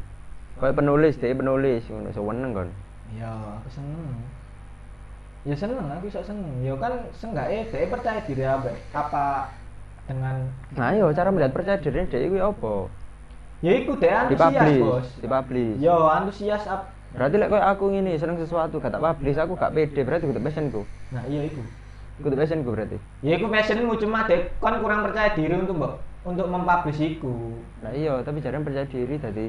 [0.59, 2.67] Kayak penulis dia penulis ngono seneng kan
[3.13, 4.17] ya aku seneng.
[5.45, 6.49] Ya seneng aku iso seneng.
[6.65, 9.25] Ya kan seenggaknya dia percaya diri apa apa
[10.05, 12.89] dengan nah iya cara melihat percaya diri dia ya apa?
[13.61, 15.07] Ya iku dia antusias bos.
[15.21, 15.77] dipublish.
[15.81, 19.71] Yo antusias ap berarti lek koyo aku ngene seneng sesuatu gak tak publish aku gak
[19.71, 20.81] pede berarti kudu passionku.
[21.15, 21.61] Nah iya iku.
[22.21, 22.97] Kudu passionku berarti.
[23.23, 25.93] Ya iku passionmu cuma dek kan kurang percaya diri untuk mbok
[26.27, 27.55] untuk mempublish iku.
[27.85, 29.47] Nah iya tapi jarang percaya diri tadi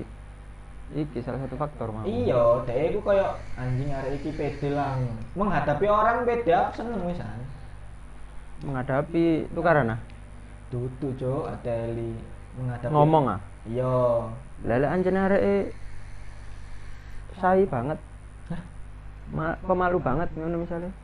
[0.94, 4.94] iki salah satu faktor mau iya dek iku koyo anjing arek iki pede lah.
[5.34, 7.42] Menghadapi orang beda aku seneng wisan
[8.62, 10.00] menghadapi tukaran ah?
[10.70, 12.14] Tutu cok ateli
[12.54, 13.40] menghadapi ngomong ah?
[13.66, 14.30] Iya.
[14.62, 15.56] Lele anjene areke
[17.36, 17.98] sai banget.
[18.48, 18.62] Hah?
[19.34, 20.94] Ma pemalu banget ngono misalnya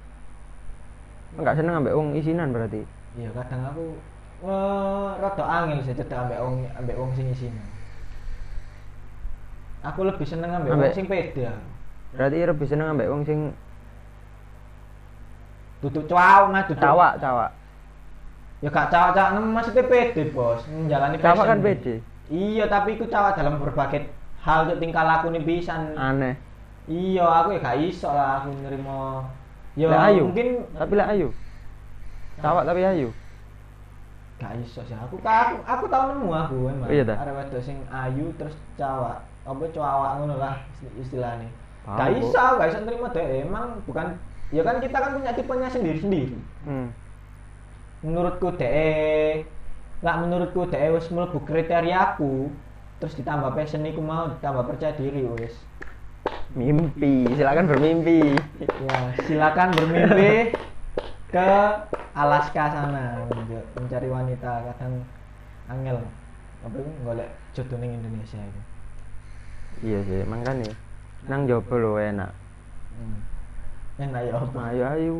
[1.35, 2.87] enggak seneng ambek wong isinan berarti.
[3.19, 3.87] Iya kadang aku
[4.43, 7.63] eh rada angel sih cedak ambek wong ambek wong sing isine
[9.83, 11.63] aku lebih seneng ambek wong sing pede aku.
[12.15, 13.39] berarti lebih seneng ambek wong sing
[15.83, 17.51] duduk cawak mas duduk cawak cawak
[18.63, 21.95] ya gak cawak cawak nem maksudnya pede bos menjalani cawak kan pede
[22.31, 24.07] iya tapi iku cawak dalam berbagai
[24.43, 26.39] hal cuk tingkah laku nih pisan aneh
[26.87, 29.27] iya aku ya gak iso lah aku nerima
[29.75, 31.29] ya ayu mungkin tapi lek ayu
[32.41, 33.09] Cawak tapi ayu.
[34.41, 34.97] Gak iso sih.
[34.97, 36.89] Aku aku, aku tau nemu aku emang.
[36.89, 37.05] Oh, iya?
[37.05, 39.23] Arek wedok sing ayu terus cawak.
[39.43, 41.51] Apa cawak ngono lah isti- istilahnya.
[41.83, 42.19] Gak Bu.
[42.23, 43.43] iso, gak iso nerima deh.
[43.43, 44.15] Emang bukan
[44.55, 46.39] ya kan kita kan punya tipenya sendiri-sendiri.
[46.63, 46.89] Hmm.
[48.03, 49.43] Menurutku deh
[50.03, 52.51] nggak menurutku deh wis mlebu kriteriaku
[52.99, 55.55] terus ditambah passion iku mau ditambah percaya diri wis.
[56.53, 58.37] Mimpi, silakan bermimpi.
[58.63, 60.53] Ya, silakan bermimpi
[61.35, 61.49] ke
[62.13, 65.03] Alaska sana men- mencari wanita kadang
[65.67, 65.99] angel
[66.63, 68.61] apa golek jodoh Indonesia itu.
[69.81, 70.69] Iya sih, makanya
[71.27, 72.29] nang jopo lo enak.
[72.93, 73.19] Hmm.
[73.97, 74.59] Enak ya apa?
[74.69, 75.17] Ayo ayo.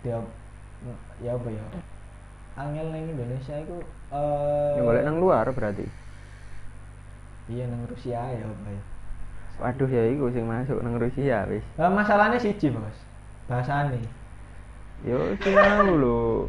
[0.00, 0.18] Dia
[1.20, 1.62] ya apa ya?
[2.52, 3.76] Angel ning Indonesia itu
[4.12, 5.86] eh Yang golek nang luar berarti.
[7.52, 8.82] Iya nang Rusia ya apa ya?
[9.60, 11.64] Waduh ya iku sing masuk nang Rusia wis.
[11.76, 12.98] Eh, masalahnya siji, Bos.
[13.46, 14.00] Bahasane.
[15.04, 16.48] Yo sing lho.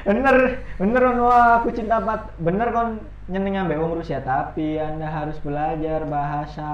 [0.00, 2.96] Bener bener ono aku cinta pat bener kon
[3.28, 6.70] nyeneng ambek wong Rusia tapi anda harus belajar bahasa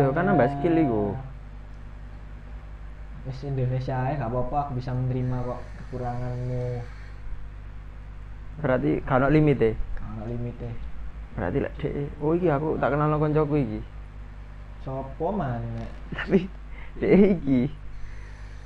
[0.00, 1.04] Yo, kan nambah skill iku.
[3.24, 6.66] Wis Indonesia aja gak apa-apa aku bisa menerima kok kekuranganmu
[8.60, 9.72] Berarti kan limit e.
[9.96, 10.70] kalau limitnya
[11.34, 11.92] Berarti lek dek
[12.22, 13.80] oh iki aku tak kenal koncoku iki.
[14.84, 16.46] sopo mana Tapi
[17.00, 17.72] dek iki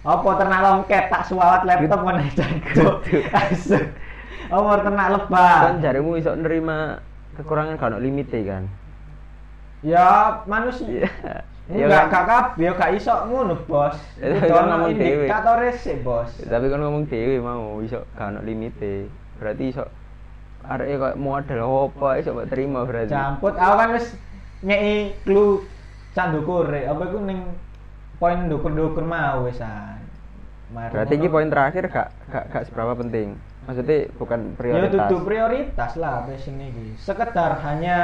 [0.08, 3.04] apa ternak longket tak suawat laptop mana jago
[4.56, 7.04] apa ternak lebah kan jarimu iso nerima
[7.36, 8.64] kekurangan kan limit kan.
[9.84, 11.06] ya manusia
[11.68, 11.84] Iya.
[11.84, 12.08] Enggak, kan?
[12.08, 13.92] gak kabeh, yo gak iso ngono, Bos.
[14.24, 15.28] Ya, Itu kan ono ngomong dhewe.
[15.28, 16.32] indikatore sih, Bos.
[16.40, 19.04] Tapi kan ngomong dewe mau iso kan limit e.
[19.36, 19.84] Berarti iso
[20.64, 23.12] arek kok model apa iso mbok terima berarti.
[23.12, 24.06] Camput, aku kan wis
[24.64, 25.60] nyei clue
[26.16, 26.88] sak ndukure.
[26.88, 27.44] Apa iku ning
[28.18, 29.98] poin ndukur-ndukur mau wisan.
[30.68, 31.30] Mari Berarti ngono.
[31.30, 33.38] poin terakhir gak gak gak seberapa penting.
[33.64, 34.92] Maksudnya bukan Ya prioritas.
[35.08, 36.96] dudu prioritas lah passion iki.
[36.98, 37.98] Sekedar hanya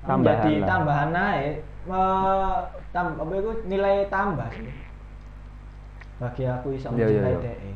[0.00, 0.66] Tambahan menjadi lah.
[0.68, 1.46] tambahan ae.
[1.80, 4.74] Me- tam, apa iku nilai tambah sih.
[6.18, 7.40] Bagi aku Iya, iya, mencintai iya.
[7.42, 7.72] DE.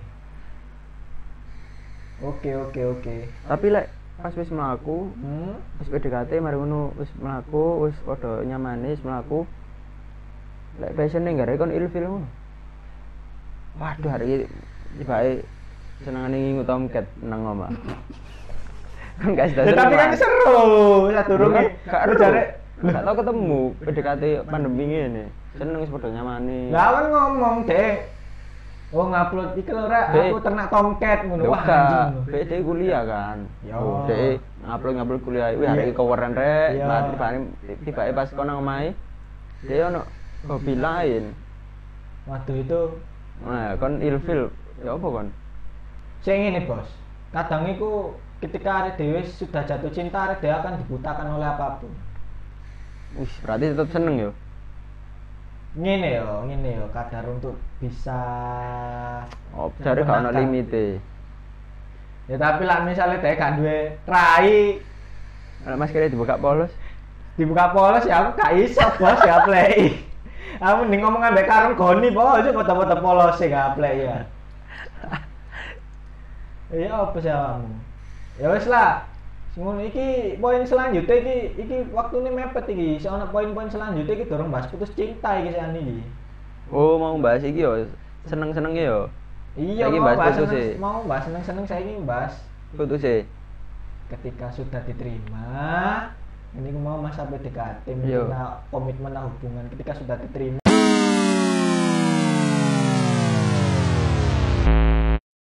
[2.23, 3.17] Oke, oke, oke.
[3.45, 5.59] Tapi lek pas wis mlaku, Hmm?
[5.77, 9.45] wis PDKT mari ngono wis mlaku, wis padha nyamane wis mlaku.
[10.83, 12.29] Lek passion ning gare kon ilfil ngono.
[13.79, 14.37] Waduh hari iki
[14.99, 15.33] tibake
[16.03, 17.71] senengane ngingu tomcat nang omah.
[19.23, 22.43] kan gak Ya, tapi kan seru, ya turun Gak gak jare
[22.83, 25.25] Gak tau ketemu PDKT pandemi ngene.
[25.55, 26.75] Seneng padha nyamane.
[26.75, 28.11] Lah kan ngomong, Dek.
[28.95, 30.31] Oh ngupload iki lho rek, Dek.
[30.31, 31.51] aku ternak tomcat ngono.
[31.51, 32.31] Wah, anjing.
[32.31, 33.39] BD kuliah kan.
[33.67, 33.75] Ya.
[33.79, 35.51] Oh, DE ngupload ngupload kuliah.
[35.55, 35.71] Wih, Iya.
[35.75, 36.69] hari iki keweren rek.
[36.79, 36.85] Iya.
[36.87, 37.39] Nah, tibane
[37.83, 38.95] tibake pas kono omahe.
[39.67, 40.03] Dia ono
[40.49, 41.25] hobi lain.
[42.25, 42.81] Waduh itu
[43.45, 44.49] Nah, kon ilfil.
[44.81, 45.29] Ya apa kon?
[46.25, 46.89] sing ngene, Bos.
[47.35, 51.93] Kadang iku ketika arek dhewe sudah jatuh cinta, arek dhewe akan dibutakan oleh apa pun.
[53.19, 54.31] Wih, berarti tetap seneng yo.
[55.75, 58.17] Ngene yo, ngene yo, kadar untuk bisa
[59.53, 60.33] Oh, cari Memenangkan.
[60.33, 61.03] limite.
[62.25, 64.81] Ya tapi lah misalnya dhewe gak duwe rai,
[65.77, 66.73] Mas kira dibuka polos.
[67.35, 69.99] dibuka polos ya aku gak iso bos ya play
[70.61, 74.17] aku mending ngomong ambek karun goni bos aja foto-foto polos sih gak play ya
[76.75, 77.69] iya apa sih kamu
[78.41, 79.07] ya wes lah
[79.55, 84.51] Ngono iki poin selanjutnya iki iki waktu ini mepet iki soalnya poin-poin selanjutnya iki dorong
[84.51, 86.03] bahas putus cinta iki sean iki
[86.75, 87.87] Oh, mau bahas iki yo.
[88.27, 89.07] Seneng-seneng yo.
[89.55, 90.83] iya mau bahas bahas putus seneng, sih.
[90.83, 92.35] mau bahas seneng-seneng saya ini bahas
[92.75, 93.23] Putus e.
[94.11, 95.47] ketika sudah diterima
[96.55, 98.31] ini mau masa PDKT mungkin
[98.71, 100.64] komitmen hubungan ketika sudah diterima